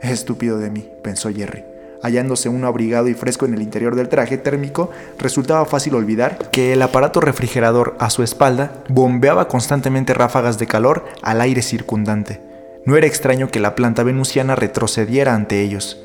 Estúpido 0.00 0.58
de 0.58 0.70
mí, 0.70 0.88
pensó 1.02 1.30
Jerry. 1.30 1.64
Hallándose 2.02 2.48
uno 2.48 2.68
abrigado 2.68 3.08
y 3.08 3.14
fresco 3.14 3.44
en 3.46 3.54
el 3.54 3.62
interior 3.62 3.96
del 3.96 4.08
traje 4.08 4.38
térmico, 4.38 4.90
resultaba 5.18 5.64
fácil 5.64 5.94
olvidar 5.96 6.50
que 6.50 6.72
el 6.72 6.82
aparato 6.82 7.20
refrigerador 7.20 7.96
a 7.98 8.10
su 8.10 8.22
espalda 8.22 8.84
bombeaba 8.88 9.48
constantemente 9.48 10.14
ráfagas 10.14 10.58
de 10.58 10.66
calor 10.66 11.04
al 11.22 11.40
aire 11.40 11.62
circundante. 11.62 12.40
No 12.84 12.96
era 12.96 13.06
extraño 13.06 13.48
que 13.48 13.60
la 13.60 13.74
planta 13.74 14.04
venusiana 14.04 14.54
retrocediera 14.54 15.34
ante 15.34 15.62
ellos. 15.62 16.00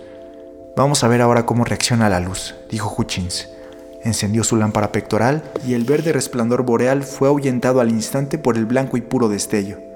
Vamos 0.75 1.03
a 1.03 1.07
ver 1.07 1.21
ahora 1.21 1.45
cómo 1.45 1.63
reacciona 1.63 2.09
la 2.09 2.19
luz, 2.19 2.55
dijo 2.71 2.93
Hutchins. 2.97 3.49
Encendió 4.03 4.43
su 4.43 4.57
lámpara 4.57 4.91
pectoral 4.91 5.43
y 5.65 5.75
el 5.75 5.85
verde 5.85 6.11
resplandor 6.11 6.63
boreal 6.63 7.03
fue 7.03 7.27
ahuyentado 7.27 7.79
al 7.79 7.89
instante 7.89 8.37
por 8.39 8.57
el 8.57 8.65
blanco 8.65 8.97
y 8.97 9.01
puro 9.01 9.29
destello. 9.29 9.92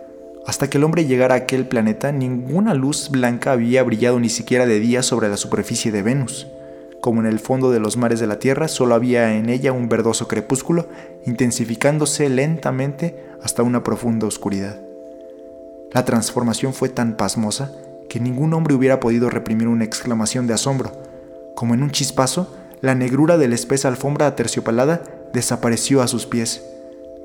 Hasta 0.48 0.70
que 0.70 0.78
el 0.78 0.86
hombre 0.86 1.06
llegara 1.06 1.36
a 1.36 1.40
aquel 1.40 1.68
planeta, 1.68 2.14
ninguna 2.14 2.74
luz 2.74 3.10
blanca 3.10 3.52
había 3.52 3.84
brillado 3.84 4.18
ni 4.18 4.30
siquiera 4.30 4.66
de 4.66 4.80
día 4.80 5.04
sobre 5.04 5.28
la 5.28 5.36
superficie 5.36 5.92
de 5.92 6.02
Venus. 6.02 6.48
Como 7.02 7.20
en 7.20 7.28
el 7.28 7.40
fondo 7.40 7.70
de 7.70 7.82
los 7.82 7.98
mares 7.98 8.22
de 8.22 8.28
la 8.28 8.40
Tierra, 8.40 8.70
solo 8.70 8.96
había 8.96 9.36
en 9.36 9.50
ella 9.50 9.74
un 9.74 9.90
verdoso 9.90 10.30
crepúsculo, 10.30 10.88
intensificándose 11.26 12.30
lentamente 12.30 13.22
hasta 13.44 13.62
una 13.62 13.84
profunda 13.84 14.26
oscuridad. 14.26 14.80
La 15.92 16.06
transformación 16.06 16.74
fue 16.74 16.88
tan 16.88 17.18
pasmosa 17.18 17.74
que 18.10 18.22
ningún 18.22 18.54
hombre 18.54 18.74
hubiera 18.74 19.02
podido 19.02 19.30
reprimir 19.30 19.68
una 19.68 19.84
exclamación 19.84 20.48
de 20.48 20.54
asombro. 20.54 20.94
Como 21.56 21.74
en 21.74 21.84
un 21.84 21.92
chispazo, 21.92 22.56
la 22.80 22.96
negrura 22.96 23.38
de 23.38 23.50
la 23.50 23.56
espesa 23.56 23.90
alfombra 23.90 24.28
aterciopelada 24.28 25.04
desapareció 25.34 26.02
a 26.02 26.08
sus 26.08 26.26
pies 26.26 26.64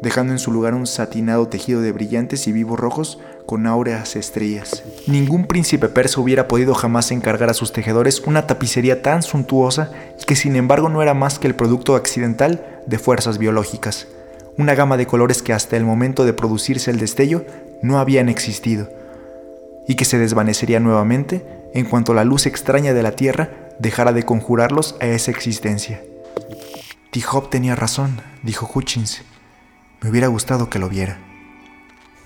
dejando 0.02 0.32
en 0.32 0.38
su 0.38 0.50
lugar 0.50 0.74
un 0.74 0.86
satinado 0.86 1.48
tejido 1.48 1.80
de 1.80 1.92
brillantes 1.92 2.46
y 2.48 2.52
vivos 2.52 2.78
rojos 2.78 3.20
con 3.46 3.66
áureas 3.66 4.16
estrellas. 4.16 4.82
Ningún 5.06 5.46
príncipe 5.46 5.88
persa 5.88 6.20
hubiera 6.20 6.48
podido 6.48 6.74
jamás 6.74 7.12
encargar 7.12 7.48
a 7.48 7.54
sus 7.54 7.72
tejedores 7.72 8.20
una 8.26 8.46
tapicería 8.46 9.02
tan 9.02 9.22
suntuosa 9.22 9.92
que 10.26 10.36
sin 10.36 10.56
embargo 10.56 10.88
no 10.88 11.02
era 11.02 11.14
más 11.14 11.38
que 11.38 11.46
el 11.46 11.54
producto 11.54 11.94
accidental 11.94 12.82
de 12.86 12.98
fuerzas 12.98 13.38
biológicas, 13.38 14.08
una 14.58 14.74
gama 14.74 14.96
de 14.96 15.06
colores 15.06 15.40
que 15.40 15.52
hasta 15.52 15.76
el 15.76 15.84
momento 15.84 16.24
de 16.24 16.32
producirse 16.32 16.90
el 16.90 16.98
destello 16.98 17.44
no 17.80 17.98
habían 17.98 18.28
existido, 18.28 18.88
y 19.86 19.94
que 19.94 20.04
se 20.04 20.18
desvanecería 20.18 20.80
nuevamente 20.80 21.44
en 21.74 21.84
cuanto 21.84 22.14
la 22.14 22.24
luz 22.24 22.46
extraña 22.46 22.92
de 22.92 23.02
la 23.02 23.12
Tierra 23.12 23.50
dejara 23.78 24.12
de 24.12 24.24
conjurarlos 24.24 24.96
a 25.00 25.06
esa 25.06 25.30
existencia. 25.30 26.02
T-Hop 27.10 27.50
tenía 27.50 27.74
razón, 27.74 28.20
dijo 28.42 28.70
Hutchins. 28.72 29.22
Me 30.02 30.10
hubiera 30.10 30.26
gustado 30.26 30.68
que 30.68 30.80
lo 30.80 30.88
viera. 30.88 31.18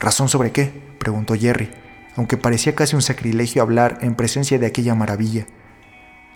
¿Razón 0.00 0.28
sobre 0.28 0.50
qué? 0.50 0.72
preguntó 0.98 1.34
Jerry, 1.34 1.70
aunque 2.16 2.38
parecía 2.38 2.74
casi 2.74 2.96
un 2.96 3.02
sacrilegio 3.02 3.60
hablar 3.60 3.98
en 4.00 4.14
presencia 4.14 4.58
de 4.58 4.66
aquella 4.66 4.94
maravilla. 4.94 5.46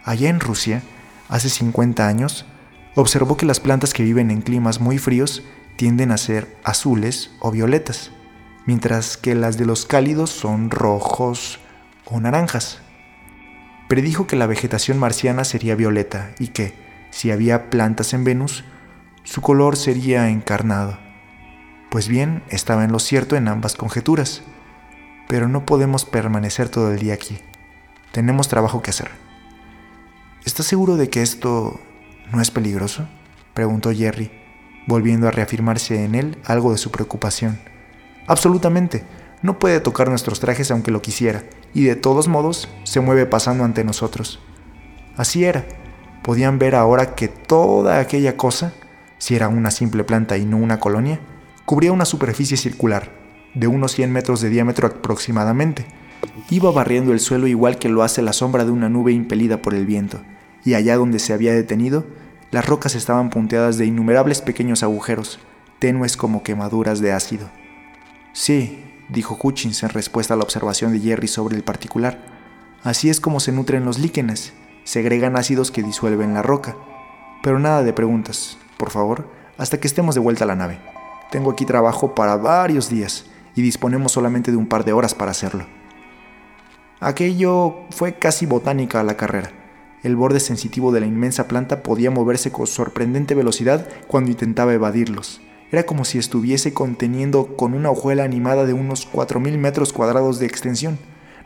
Allá 0.05 0.29
en 0.29 0.39
Rusia, 0.39 0.83
hace 1.29 1.49
50 1.49 2.07
años, 2.07 2.45
observó 2.95 3.39
que 3.39 3.47
las 3.47 3.59
plantas 3.59 3.95
que 3.95 4.03
viven 4.03 4.31
en 4.31 4.43
climas 4.43 4.81
muy 4.81 4.99
fríos 4.99 5.43
tienden 5.77 6.11
a 6.11 6.19
ser 6.19 6.59
azules 6.63 7.31
o 7.41 7.51
violetas, 7.51 8.11
mientras 8.67 9.17
que 9.17 9.35
las 9.35 9.57
de 9.57 9.65
los 9.65 9.87
cálidos 9.87 10.29
son 10.29 10.71
rojos 10.71 11.59
o 12.05 12.21
naranjas. 12.21 12.81
Predijo 13.89 14.27
que 14.27 14.37
la 14.37 14.47
vegetación 14.47 14.99
marciana 14.99 15.45
sería 15.45 15.75
violeta 15.75 16.33
y 16.39 16.49
que, 16.49 16.75
si 17.11 17.31
había 17.31 17.71
plantas 17.71 18.13
en 18.13 18.25
Venus, 18.25 18.65
su 19.25 19.41
color 19.41 19.77
sería 19.77 20.29
encarnado. 20.29 21.10
Pues 21.91 22.07
bien, 22.07 22.45
estaba 22.51 22.85
en 22.85 22.93
lo 22.93 23.01
cierto 23.01 23.35
en 23.35 23.49
ambas 23.49 23.75
conjeturas, 23.75 24.43
pero 25.29 25.49
no 25.49 25.67
podemos 25.67 26.05
permanecer 26.05 26.69
todo 26.69 26.93
el 26.93 27.01
día 27.01 27.15
aquí. 27.15 27.39
Tenemos 28.13 28.47
trabajo 28.47 28.81
que 28.81 28.91
hacer. 28.91 29.11
¿Estás 30.45 30.67
seguro 30.67 30.97
de 30.97 31.11
que 31.11 31.21
esto 31.21 31.81
no 32.33 32.41
es 32.41 32.53
peligroso? 32.53 33.09
preguntó 33.55 33.93
Jerry, 33.93 34.31
volviendo 34.87 35.27
a 35.27 35.33
reafirmarse 35.33 36.05
en 36.05 36.15
él 36.15 36.39
algo 36.45 36.71
de 36.71 36.79
su 36.79 36.93
preocupación. 36.93 37.59
Absolutamente. 38.29 39.05
No 39.43 39.59
puede 39.59 39.81
tocar 39.81 40.11
nuestros 40.11 40.39
trajes 40.39 40.71
aunque 40.71 40.93
lo 40.93 41.03
quisiera, 41.03 41.43
y 41.75 41.83
de 41.85 41.97
todos 41.97 42.29
modos 42.29 42.69
se 42.85 43.01
mueve 43.01 43.27
pasando 43.27 43.65
ante 43.65 43.83
nosotros. 43.83 44.39
Así 45.17 45.45
era. 45.45 45.65
Podían 46.23 46.61
ver 46.61 46.77
ahora 46.77 47.17
que 47.17 47.27
toda 47.27 47.99
aquella 47.99 48.37
cosa, 48.37 48.75
si 49.19 49.35
era 49.35 49.49
una 49.49 49.73
simple 49.73 50.05
planta 50.05 50.37
y 50.37 50.45
no 50.45 50.57
una 50.57 50.79
colonia, 50.79 51.19
cubría 51.65 51.93
una 51.93 52.05
superficie 52.05 52.57
circular, 52.57 53.11
de 53.55 53.67
unos 53.67 53.93
100 53.93 54.13
metros 54.13 54.41
de 54.41 54.51
diámetro 54.51 54.87
aproximadamente. 54.89 55.87
Iba 56.51 56.71
barriendo 56.71 57.13
el 57.13 57.21
suelo 57.21 57.47
igual 57.47 57.79
que 57.79 57.89
lo 57.89 58.03
hace 58.03 58.23
la 58.23 58.33
sombra 58.33 58.65
de 58.65 58.71
una 58.71 58.89
nube 58.89 59.13
impelida 59.13 59.63
por 59.63 59.75
el 59.75 59.87
viento, 59.87 60.21
y 60.65 60.75
allá 60.75 60.97
donde 60.97 61.19
se 61.19 61.33
había 61.33 61.53
detenido, 61.53 62.05
las 62.51 62.67
rocas 62.67 62.95
estaban 62.95 63.31
punteadas 63.31 63.79
de 63.79 63.87
innumerables 63.87 64.43
pequeños 64.43 64.83
agujeros, 64.83 65.39
tenues 65.79 66.17
como 66.17 66.43
quemaduras 66.43 67.01
de 67.01 67.13
ácido. 67.13 67.49
Sí, 68.33 68.85
dijo 69.09 69.39
Hutchins 69.41 69.83
en 69.83 69.91
respuesta 69.91 70.35
a 70.35 70.37
la 70.37 70.45
observación 70.45 70.93
de 70.93 71.01
Jerry 71.01 71.29
sobre 71.29 71.57
el 71.57 71.63
particular. 71.63 72.25
Así 72.83 73.09
es 73.09 73.21
como 73.21 73.41
se 73.41 73.53
nutren 73.53 73.85
los 73.85 73.99
líquenes, 73.99 74.53
segregan 74.85 75.37
ácidos 75.37 75.71
que 75.71 75.83
disuelven 75.83 76.35
la 76.35 76.43
roca. 76.43 76.77
Pero 77.43 77.59
nada 77.59 77.83
de 77.83 77.93
preguntas, 77.93 78.59
por 78.77 78.91
favor, 78.91 79.29
hasta 79.57 79.79
que 79.79 79.87
estemos 79.87 80.15
de 80.15 80.21
vuelta 80.21 80.45
a 80.45 80.47
la 80.47 80.57
nave. 80.57 80.81
Tengo 81.31 81.53
aquí 81.53 81.65
trabajo 81.65 82.15
para 82.15 82.37
varios 82.37 82.89
días 82.89 83.27
y 83.55 83.63
disponemos 83.63 84.13
solamente 84.13 84.51
de 84.51 84.57
un 84.57 84.67
par 84.67 84.85
de 84.85 84.93
horas 84.93 85.15
para 85.15 85.31
hacerlo. 85.31 85.67
Aquello 86.99 87.77
fue 87.91 88.15
casi 88.15 88.47
botánica 88.47 89.01
a 89.01 89.05
la 89.05 89.17
carrera. 89.17 89.53
El 90.03 90.17
borde 90.17 90.41
sensitivo 90.41 90.93
de 90.93 91.01
la 91.01 91.07
inmensa 91.07 91.47
planta 91.47 91.83
podía 91.83 92.11
moverse 92.11 92.51
con 92.51 92.67
sorprendente 92.67 93.35
velocidad 93.35 93.89
cuando 94.07 94.31
intentaba 94.31 94.75
evadirlos. 94.75 95.41
Era 95.71 95.85
como 95.85 96.05
si 96.05 96.19
estuviese 96.19 96.75
conteniendo 96.75 97.57
con 97.57 97.75
una 97.75 97.91
hojuela 97.91 98.25
animada 98.25 98.67
de 98.67 98.73
unos 98.73 99.11
4.000 99.11 99.57
metros 99.57 99.93
cuadrados 99.93 100.39
de 100.39 100.47
extensión. 100.47 100.99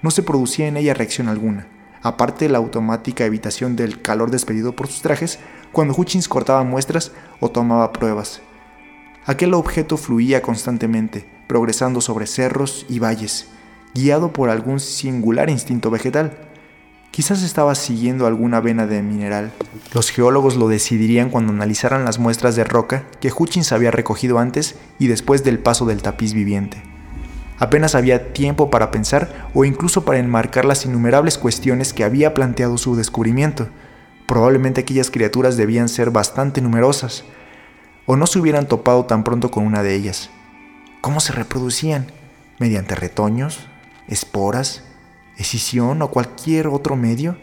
No 0.02 0.10
se 0.10 0.22
producía 0.22 0.66
en 0.66 0.76
ella 0.76 0.94
reacción 0.94 1.28
alguna, 1.28 1.68
aparte 2.02 2.48
la 2.48 2.58
automática 2.58 3.24
evitación 3.24 3.76
del 3.76 4.00
calor 4.00 4.30
despedido 4.30 4.74
por 4.74 4.86
sus 4.86 5.02
trajes 5.02 5.40
cuando 5.72 5.94
Hutchins 5.96 6.28
cortaba 6.28 6.64
muestras 6.64 7.12
o 7.40 7.50
tomaba 7.50 7.92
pruebas. 7.92 8.40
Aquel 9.26 9.54
objeto 9.54 9.96
fluía 9.96 10.42
constantemente, 10.42 11.24
progresando 11.46 12.02
sobre 12.02 12.26
cerros 12.26 12.84
y 12.90 12.98
valles, 12.98 13.48
guiado 13.94 14.34
por 14.34 14.50
algún 14.50 14.80
singular 14.80 15.48
instinto 15.48 15.90
vegetal. 15.90 16.36
Quizás 17.10 17.42
estaba 17.42 17.74
siguiendo 17.74 18.26
alguna 18.26 18.60
vena 18.60 18.86
de 18.86 19.00
mineral. 19.00 19.50
Los 19.94 20.10
geólogos 20.10 20.56
lo 20.56 20.68
decidirían 20.68 21.30
cuando 21.30 21.54
analizaran 21.54 22.04
las 22.04 22.18
muestras 22.18 22.54
de 22.54 22.64
roca 22.64 23.06
que 23.20 23.32
Hutchins 23.34 23.72
había 23.72 23.90
recogido 23.90 24.38
antes 24.38 24.74
y 24.98 25.06
después 25.06 25.42
del 25.42 25.58
paso 25.58 25.86
del 25.86 26.02
tapiz 26.02 26.34
viviente. 26.34 26.82
Apenas 27.58 27.94
había 27.94 28.34
tiempo 28.34 28.68
para 28.68 28.90
pensar 28.90 29.48
o 29.54 29.64
incluso 29.64 30.04
para 30.04 30.18
enmarcar 30.18 30.66
las 30.66 30.84
innumerables 30.84 31.38
cuestiones 31.38 31.94
que 31.94 32.04
había 32.04 32.34
planteado 32.34 32.76
su 32.76 32.94
descubrimiento. 32.94 33.68
Probablemente 34.26 34.82
aquellas 34.82 35.10
criaturas 35.10 35.56
debían 35.56 35.88
ser 35.88 36.10
bastante 36.10 36.60
numerosas, 36.60 37.24
o 38.06 38.16
no 38.16 38.26
se 38.26 38.38
hubieran 38.38 38.68
topado 38.68 39.04
tan 39.04 39.24
pronto 39.24 39.50
con 39.50 39.66
una 39.66 39.82
de 39.82 39.94
ellas. 39.94 40.30
¿Cómo 41.00 41.20
se 41.20 41.32
reproducían? 41.32 42.06
¿Mediante 42.58 42.94
retoños? 42.94 43.66
¿Esporas? 44.08 44.82
escisión 45.36 46.00
o 46.02 46.10
cualquier 46.10 46.68
otro 46.68 46.96
medio? 46.96 47.36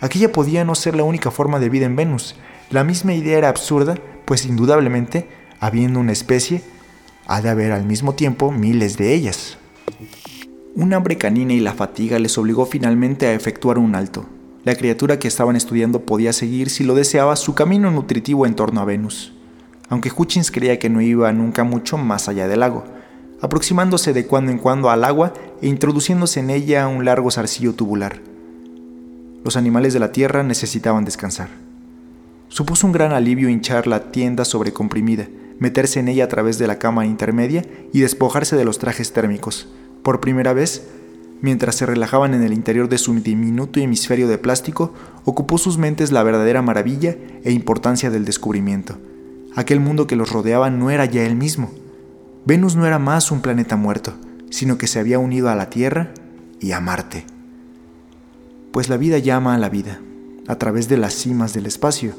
Aquella 0.00 0.32
podía 0.32 0.64
no 0.64 0.74
ser 0.74 0.94
la 0.94 1.02
única 1.02 1.30
forma 1.30 1.58
de 1.58 1.68
vida 1.68 1.86
en 1.86 1.96
Venus. 1.96 2.36
La 2.70 2.84
misma 2.84 3.14
idea 3.14 3.38
era 3.38 3.48
absurda, 3.48 3.96
pues 4.24 4.46
indudablemente, 4.46 5.28
habiendo 5.58 6.00
una 6.00 6.12
especie, 6.12 6.62
ha 7.26 7.40
de 7.40 7.48
haber 7.48 7.72
al 7.72 7.84
mismo 7.84 8.14
tiempo 8.14 8.52
miles 8.52 8.96
de 8.96 9.14
ellas. 9.14 9.58
Un 10.76 10.94
hambre 10.94 11.18
canina 11.18 11.52
y 11.52 11.60
la 11.60 11.74
fatiga 11.74 12.18
les 12.18 12.38
obligó 12.38 12.66
finalmente 12.66 13.26
a 13.26 13.34
efectuar 13.34 13.78
un 13.78 13.94
alto. 13.94 14.26
La 14.64 14.76
criatura 14.76 15.18
que 15.18 15.28
estaban 15.28 15.56
estudiando 15.56 16.02
podía 16.02 16.32
seguir, 16.32 16.70
si 16.70 16.84
lo 16.84 16.94
deseaba, 16.94 17.34
su 17.36 17.54
camino 17.54 17.90
nutritivo 17.90 18.46
en 18.46 18.54
torno 18.54 18.80
a 18.80 18.84
Venus, 18.84 19.32
aunque 19.88 20.12
Hutchins 20.14 20.50
creía 20.50 20.78
que 20.78 20.90
no 20.90 21.00
iba 21.00 21.32
nunca 21.32 21.64
mucho 21.64 21.98
más 21.98 22.28
allá 22.28 22.48
del 22.48 22.60
lago 22.60 22.84
aproximándose 23.40 24.12
de 24.12 24.26
cuando 24.26 24.50
en 24.50 24.58
cuando 24.58 24.90
al 24.90 25.04
agua 25.04 25.32
e 25.62 25.68
introduciéndose 25.68 26.40
en 26.40 26.50
ella 26.50 26.88
un 26.88 27.04
largo 27.04 27.30
zarcillo 27.30 27.74
tubular. 27.74 28.20
Los 29.44 29.56
animales 29.56 29.92
de 29.92 30.00
la 30.00 30.12
tierra 30.12 30.42
necesitaban 30.42 31.04
descansar. 31.04 31.48
Supuso 32.48 32.86
un 32.86 32.92
gran 32.92 33.12
alivio 33.12 33.48
hinchar 33.48 33.86
la 33.86 34.10
tienda 34.10 34.44
sobrecomprimida, 34.44 35.28
meterse 35.58 36.00
en 36.00 36.08
ella 36.08 36.24
a 36.24 36.28
través 36.28 36.58
de 36.58 36.66
la 36.66 36.78
cama 36.78 37.06
intermedia 37.06 37.64
y 37.92 38.00
despojarse 38.00 38.56
de 38.56 38.64
los 38.64 38.78
trajes 38.78 39.12
térmicos. 39.12 39.68
Por 40.02 40.20
primera 40.20 40.52
vez, 40.52 40.88
mientras 41.40 41.76
se 41.76 41.86
relajaban 41.86 42.34
en 42.34 42.42
el 42.42 42.52
interior 42.52 42.88
de 42.88 42.98
su 42.98 43.14
diminuto 43.14 43.78
hemisferio 43.78 44.28
de 44.28 44.38
plástico, 44.38 44.92
ocupó 45.24 45.58
sus 45.58 45.78
mentes 45.78 46.10
la 46.10 46.22
verdadera 46.22 46.62
maravilla 46.62 47.16
e 47.44 47.52
importancia 47.52 48.10
del 48.10 48.24
descubrimiento. 48.24 48.98
Aquel 49.56 49.80
mundo 49.80 50.06
que 50.06 50.16
los 50.16 50.30
rodeaba 50.30 50.70
no 50.70 50.90
era 50.90 51.04
ya 51.04 51.24
el 51.24 51.36
mismo, 51.36 51.70
Venus 52.48 52.76
no 52.76 52.86
era 52.86 52.98
más 52.98 53.30
un 53.30 53.42
planeta 53.42 53.76
muerto, 53.76 54.14
sino 54.48 54.78
que 54.78 54.86
se 54.86 54.98
había 54.98 55.18
unido 55.18 55.50
a 55.50 55.54
la 55.54 55.68
Tierra 55.68 56.14
y 56.60 56.72
a 56.72 56.80
Marte. 56.80 57.26
Pues 58.72 58.88
la 58.88 58.96
vida 58.96 59.18
llama 59.18 59.54
a 59.54 59.58
la 59.58 59.68
vida, 59.68 60.00
a 60.46 60.56
través 60.56 60.88
de 60.88 60.96
las 60.96 61.12
cimas 61.12 61.52
del 61.52 61.66
espacio. 61.66 62.14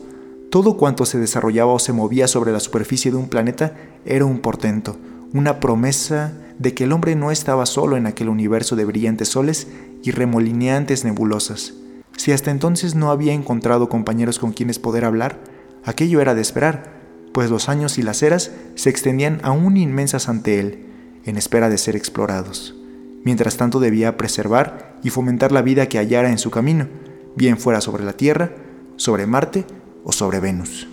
Todo 0.52 0.78
cuanto 0.78 1.06
se 1.06 1.18
desarrollaba 1.18 1.74
o 1.74 1.80
se 1.80 1.94
movía 1.94 2.28
sobre 2.28 2.52
la 2.52 2.60
superficie 2.60 3.10
de 3.10 3.18
un 3.18 3.28
planeta 3.28 3.76
era 4.06 4.26
un 4.26 4.38
portento, 4.38 4.98
una 5.34 5.60
promesa 5.60 6.34
de 6.60 6.76
que 6.76 6.84
el 6.84 6.92
hombre 6.92 7.16
no 7.16 7.32
estaba 7.32 7.66
solo 7.66 7.98
en 7.98 8.06
aquel 8.06 8.30
universo 8.30 8.76
de 8.76 8.86
brillantes 8.86 9.30
soles 9.30 9.68
y 10.04 10.12
remolineantes 10.12 11.06
nebulosas. 11.06 11.74
Si 12.18 12.32
hasta 12.34 12.52
entonces 12.52 12.94
no 12.94 13.10
había 13.10 13.34
encontrado 13.34 13.90
compañeros 13.90 14.38
con 14.38 14.52
quienes 14.52 14.78
poder 14.78 15.06
hablar, 15.06 15.40
aquello 15.86 16.22
era 16.22 16.36
de 16.36 16.42
esperar, 16.42 16.99
pues 17.40 17.50
los 17.50 17.70
años 17.70 17.98
y 17.98 18.02
las 18.02 18.22
eras 18.22 18.52
se 18.76 18.90
extendían 18.90 19.40
aún 19.44 19.78
inmensas 19.78 20.28
ante 20.28 20.60
él, 20.60 20.88
en 21.24 21.38
espera 21.38 21.70
de 21.70 21.78
ser 21.78 21.96
explorados. 21.96 22.76
Mientras 23.24 23.56
tanto 23.56 23.80
debía 23.80 24.18
preservar 24.18 25.00
y 25.04 25.10
fomentar 25.10 25.54
la 25.54 25.62
vida 25.62 25.88
que 25.88 26.00
hallara 26.00 26.32
en 26.32 26.38
su 26.38 26.52
camino, 26.52 26.90
bien 27.38 27.58
fuera 27.58 27.80
sobre 27.80 28.04
la 28.04 28.12
Tierra, 28.12 28.52
sobre 28.98 29.26
Marte 29.26 29.64
o 30.04 30.12
sobre 30.12 30.42
Venus. 30.42 30.90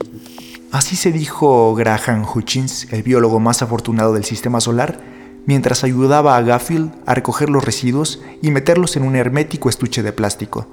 Así 0.70 0.94
se 0.94 1.10
dijo 1.10 1.74
Graham 1.74 2.24
Hutchins, 2.32 2.92
el 2.92 3.02
biólogo 3.02 3.40
más 3.40 3.60
afortunado 3.62 4.12
del 4.12 4.22
sistema 4.22 4.60
solar, 4.60 5.00
mientras 5.46 5.82
ayudaba 5.82 6.36
a 6.36 6.42
Gaffield 6.42 6.92
a 7.06 7.14
recoger 7.14 7.50
los 7.50 7.64
residuos 7.64 8.22
y 8.40 8.52
meterlos 8.52 8.96
en 8.96 9.02
un 9.02 9.16
hermético 9.16 9.68
estuche 9.68 10.04
de 10.04 10.12
plástico. 10.12 10.68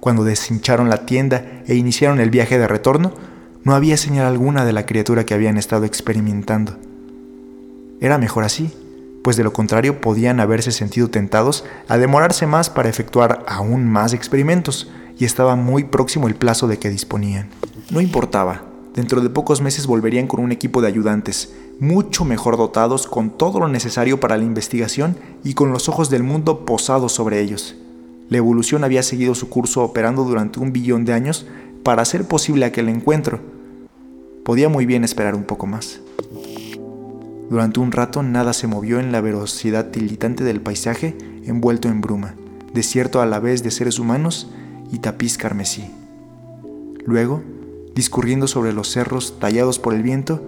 Cuando 0.00 0.22
deshincharon 0.22 0.90
la 0.90 1.06
tienda 1.06 1.62
e 1.66 1.76
iniciaron 1.76 2.20
el 2.20 2.28
viaje 2.28 2.58
de 2.58 2.68
retorno, 2.68 3.14
no 3.64 3.74
había 3.74 3.96
señal 3.96 4.26
alguna 4.26 4.64
de 4.64 4.72
la 4.72 4.86
criatura 4.86 5.24
que 5.24 5.34
habían 5.34 5.56
estado 5.56 5.86
experimentando. 5.86 6.76
Era 8.00 8.18
mejor 8.18 8.44
así, 8.44 8.70
pues 9.22 9.36
de 9.36 9.42
lo 9.42 9.54
contrario 9.54 10.02
podían 10.02 10.38
haberse 10.38 10.70
sentido 10.70 11.08
tentados 11.08 11.64
a 11.88 11.96
demorarse 11.96 12.46
más 12.46 12.68
para 12.68 12.90
efectuar 12.90 13.42
aún 13.48 13.88
más 13.90 14.12
experimentos, 14.12 14.90
y 15.18 15.24
estaba 15.24 15.56
muy 15.56 15.84
próximo 15.84 16.28
el 16.28 16.34
plazo 16.34 16.66
de 16.66 16.78
que 16.78 16.90
disponían. 16.90 17.48
No 17.90 18.00
importaba, 18.00 18.64
dentro 18.94 19.20
de 19.20 19.30
pocos 19.30 19.60
meses 19.60 19.86
volverían 19.86 20.26
con 20.26 20.40
un 20.40 20.52
equipo 20.52 20.82
de 20.82 20.88
ayudantes, 20.88 21.54
mucho 21.80 22.24
mejor 22.24 22.56
dotados 22.56 23.06
con 23.06 23.30
todo 23.30 23.60
lo 23.60 23.68
necesario 23.68 24.20
para 24.20 24.36
la 24.36 24.44
investigación 24.44 25.16
y 25.42 25.54
con 25.54 25.72
los 25.72 25.88
ojos 25.88 26.10
del 26.10 26.22
mundo 26.22 26.66
posados 26.66 27.12
sobre 27.12 27.40
ellos. 27.40 27.76
La 28.28 28.38
evolución 28.38 28.84
había 28.84 29.02
seguido 29.02 29.34
su 29.34 29.48
curso 29.48 29.82
operando 29.82 30.24
durante 30.24 30.58
un 30.58 30.72
billón 30.72 31.04
de 31.04 31.12
años 31.12 31.46
para 31.82 32.02
hacer 32.02 32.26
posible 32.26 32.64
aquel 32.64 32.88
encuentro, 32.88 33.40
podía 34.44 34.68
muy 34.68 34.86
bien 34.86 35.04
esperar 35.04 35.34
un 35.34 35.44
poco 35.44 35.66
más. 35.66 36.00
Durante 37.50 37.80
un 37.80 37.92
rato 37.92 38.22
nada 38.22 38.52
se 38.52 38.66
movió 38.66 39.00
en 39.00 39.12
la 39.12 39.20
velocidad 39.20 39.90
tilitante 39.90 40.44
del 40.44 40.60
paisaje 40.60 41.16
envuelto 41.44 41.88
en 41.88 42.00
bruma, 42.00 42.34
desierto 42.72 43.20
a 43.20 43.26
la 43.26 43.38
vez 43.38 43.62
de 43.62 43.70
seres 43.70 43.98
humanos 43.98 44.50
y 44.92 44.98
tapiz 44.98 45.36
carmesí. 45.36 45.90
Luego, 47.04 47.42
discurriendo 47.94 48.46
sobre 48.46 48.72
los 48.72 48.90
cerros 48.90 49.38
tallados 49.38 49.78
por 49.78 49.94
el 49.94 50.02
viento, 50.02 50.42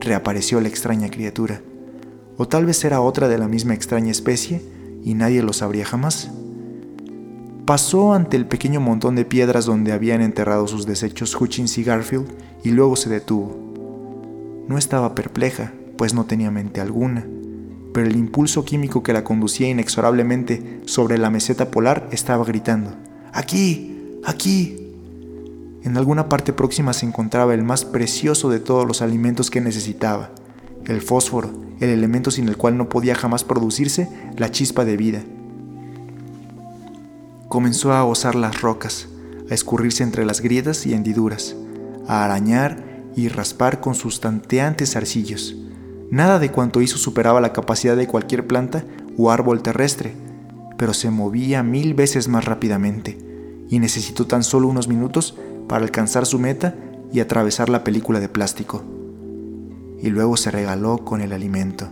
reapareció 0.00 0.60
la 0.60 0.68
extraña 0.68 1.08
criatura. 1.08 1.60
O 2.36 2.46
tal 2.46 2.66
vez 2.66 2.84
era 2.84 3.00
otra 3.00 3.28
de 3.28 3.38
la 3.38 3.48
misma 3.48 3.74
extraña 3.74 4.10
especie 4.10 4.62
y 5.04 5.14
nadie 5.14 5.42
lo 5.42 5.52
sabría 5.52 5.84
jamás. 5.84 6.30
Pasó 7.66 8.12
ante 8.12 8.36
el 8.36 8.46
pequeño 8.46 8.80
montón 8.80 9.16
de 9.16 9.24
piedras 9.24 9.66
donde 9.66 9.90
habían 9.90 10.22
enterrado 10.22 10.68
sus 10.68 10.86
desechos 10.86 11.34
Hutchins 11.34 11.76
y 11.78 11.82
Garfield 11.82 12.28
y 12.62 12.70
luego 12.70 12.94
se 12.94 13.10
detuvo. 13.10 14.64
No 14.68 14.78
estaba 14.78 15.16
perpleja, 15.16 15.72
pues 15.98 16.14
no 16.14 16.26
tenía 16.26 16.52
mente 16.52 16.80
alguna, 16.80 17.26
pero 17.92 18.06
el 18.06 18.14
impulso 18.14 18.64
químico 18.64 19.02
que 19.02 19.12
la 19.12 19.24
conducía 19.24 19.68
inexorablemente 19.68 20.80
sobre 20.84 21.18
la 21.18 21.28
meseta 21.28 21.72
polar 21.72 22.08
estaba 22.12 22.44
gritando, 22.44 22.94
¡Aquí! 23.32 24.20
¡Aquí! 24.24 24.92
En 25.82 25.96
alguna 25.96 26.28
parte 26.28 26.52
próxima 26.52 26.92
se 26.92 27.04
encontraba 27.04 27.52
el 27.52 27.64
más 27.64 27.84
precioso 27.84 28.48
de 28.48 28.60
todos 28.60 28.86
los 28.86 29.02
alimentos 29.02 29.50
que 29.50 29.60
necesitaba, 29.60 30.30
el 30.84 31.00
fósforo, 31.00 31.50
el 31.80 31.88
elemento 31.88 32.30
sin 32.30 32.46
el 32.46 32.56
cual 32.56 32.76
no 32.76 32.88
podía 32.88 33.16
jamás 33.16 33.42
producirse 33.42 34.08
la 34.36 34.52
chispa 34.52 34.84
de 34.84 34.96
vida. 34.96 35.24
Comenzó 37.48 37.92
a 37.92 38.04
osar 38.04 38.34
las 38.34 38.60
rocas, 38.60 39.08
a 39.48 39.54
escurrirse 39.54 40.02
entre 40.02 40.24
las 40.24 40.40
grietas 40.40 40.84
y 40.84 40.94
hendiduras, 40.94 41.54
a 42.08 42.24
arañar 42.24 42.84
y 43.14 43.28
raspar 43.28 43.80
con 43.80 43.94
sus 43.94 44.20
tanteantes 44.20 44.96
arcillos. 44.96 45.56
Nada 46.10 46.40
de 46.40 46.50
cuanto 46.50 46.82
hizo 46.82 46.98
superaba 46.98 47.40
la 47.40 47.52
capacidad 47.52 47.96
de 47.96 48.08
cualquier 48.08 48.48
planta 48.48 48.84
o 49.16 49.30
árbol 49.30 49.62
terrestre, 49.62 50.14
pero 50.76 50.92
se 50.92 51.10
movía 51.10 51.62
mil 51.62 51.94
veces 51.94 52.26
más 52.26 52.44
rápidamente 52.44 53.16
y 53.68 53.78
necesitó 53.78 54.26
tan 54.26 54.42
solo 54.42 54.66
unos 54.66 54.88
minutos 54.88 55.36
para 55.68 55.84
alcanzar 55.84 56.26
su 56.26 56.40
meta 56.40 56.74
y 57.12 57.20
atravesar 57.20 57.68
la 57.68 57.84
película 57.84 58.18
de 58.18 58.28
plástico. 58.28 58.84
Y 60.02 60.10
luego 60.10 60.36
se 60.36 60.50
regaló 60.50 60.98
con 60.98 61.20
el 61.20 61.32
alimento, 61.32 61.88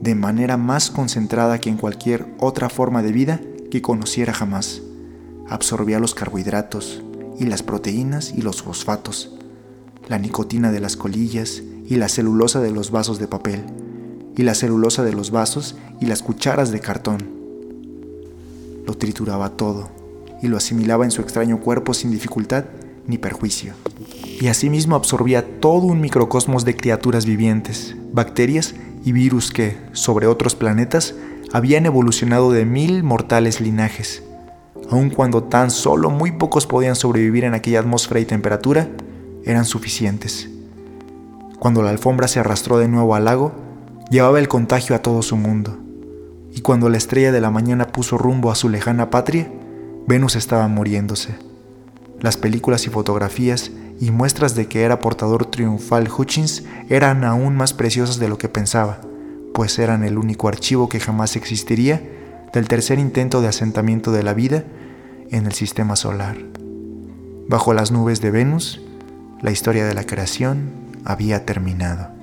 de 0.00 0.14
manera 0.14 0.58
más 0.58 0.90
concentrada 0.90 1.58
que 1.58 1.70
en 1.70 1.78
cualquier 1.78 2.26
otra 2.38 2.68
forma 2.68 3.02
de 3.02 3.12
vida 3.12 3.40
que 3.74 3.82
conociera 3.82 4.32
jamás. 4.32 4.82
Absorbía 5.48 5.98
los 5.98 6.14
carbohidratos 6.14 7.02
y 7.40 7.46
las 7.46 7.64
proteínas 7.64 8.32
y 8.32 8.40
los 8.40 8.62
fosfatos, 8.62 9.34
la 10.06 10.16
nicotina 10.16 10.70
de 10.70 10.78
las 10.78 10.96
colillas 10.96 11.60
y 11.84 11.96
la 11.96 12.08
celulosa 12.08 12.60
de 12.60 12.70
los 12.70 12.92
vasos 12.92 13.18
de 13.18 13.26
papel, 13.26 13.64
y 14.36 14.44
la 14.44 14.54
celulosa 14.54 15.02
de 15.02 15.12
los 15.12 15.32
vasos 15.32 15.74
y 16.00 16.06
las 16.06 16.22
cucharas 16.22 16.70
de 16.70 16.78
cartón. 16.78 17.28
Lo 18.86 18.96
trituraba 18.96 19.56
todo 19.56 19.90
y 20.40 20.46
lo 20.46 20.56
asimilaba 20.56 21.04
en 21.04 21.10
su 21.10 21.20
extraño 21.20 21.58
cuerpo 21.58 21.94
sin 21.94 22.12
dificultad 22.12 22.66
ni 23.08 23.18
perjuicio. 23.18 23.74
Y 24.40 24.46
asimismo 24.46 24.94
absorbía 24.94 25.58
todo 25.58 25.86
un 25.86 26.00
microcosmos 26.00 26.64
de 26.64 26.76
criaturas 26.76 27.26
vivientes, 27.26 27.96
bacterias 28.12 28.76
y 29.04 29.10
virus 29.10 29.50
que, 29.50 29.76
sobre 29.94 30.28
otros 30.28 30.54
planetas, 30.54 31.16
habían 31.54 31.86
evolucionado 31.86 32.50
de 32.50 32.64
mil 32.64 33.04
mortales 33.04 33.60
linajes. 33.60 34.24
Aun 34.90 35.08
cuando 35.08 35.44
tan 35.44 35.70
solo 35.70 36.10
muy 36.10 36.32
pocos 36.32 36.66
podían 36.66 36.96
sobrevivir 36.96 37.44
en 37.44 37.54
aquella 37.54 37.78
atmósfera 37.78 38.18
y 38.18 38.24
temperatura, 38.24 38.88
eran 39.44 39.64
suficientes. 39.64 40.50
Cuando 41.60 41.84
la 41.84 41.90
alfombra 41.90 42.26
se 42.26 42.40
arrastró 42.40 42.78
de 42.78 42.88
nuevo 42.88 43.14
al 43.14 43.26
lago, 43.26 43.52
llevaba 44.10 44.40
el 44.40 44.48
contagio 44.48 44.96
a 44.96 44.98
todo 44.98 45.22
su 45.22 45.36
mundo. 45.36 45.78
Y 46.52 46.60
cuando 46.60 46.88
la 46.88 46.96
estrella 46.96 47.30
de 47.30 47.40
la 47.40 47.52
mañana 47.52 47.86
puso 47.86 48.18
rumbo 48.18 48.50
a 48.50 48.56
su 48.56 48.68
lejana 48.68 49.10
patria, 49.10 49.48
Venus 50.08 50.34
estaba 50.34 50.66
muriéndose. 50.66 51.36
Las 52.20 52.36
películas 52.36 52.84
y 52.88 52.90
fotografías 52.90 53.70
y 54.00 54.10
muestras 54.10 54.56
de 54.56 54.66
que 54.66 54.82
era 54.82 54.98
portador 54.98 55.46
triunfal 55.46 56.08
Hutchins 56.10 56.64
eran 56.88 57.22
aún 57.22 57.54
más 57.54 57.74
preciosas 57.74 58.18
de 58.18 58.28
lo 58.28 58.38
que 58.38 58.48
pensaba, 58.48 58.98
pues 59.54 59.78
eran 59.78 60.04
el 60.04 60.18
único 60.18 60.48
archivo 60.48 60.88
que 60.88 61.00
jamás 61.00 61.36
existiría 61.36 62.02
del 62.52 62.68
tercer 62.68 62.98
intento 62.98 63.40
de 63.40 63.48
asentamiento 63.48 64.12
de 64.12 64.24
la 64.24 64.34
vida 64.34 64.64
en 65.30 65.46
el 65.46 65.52
sistema 65.52 65.96
solar. 65.96 66.36
Bajo 67.48 67.72
las 67.72 67.92
nubes 67.92 68.20
de 68.20 68.30
Venus, 68.30 68.82
la 69.40 69.52
historia 69.52 69.86
de 69.86 69.94
la 69.94 70.04
creación 70.04 70.72
había 71.04 71.46
terminado. 71.46 72.13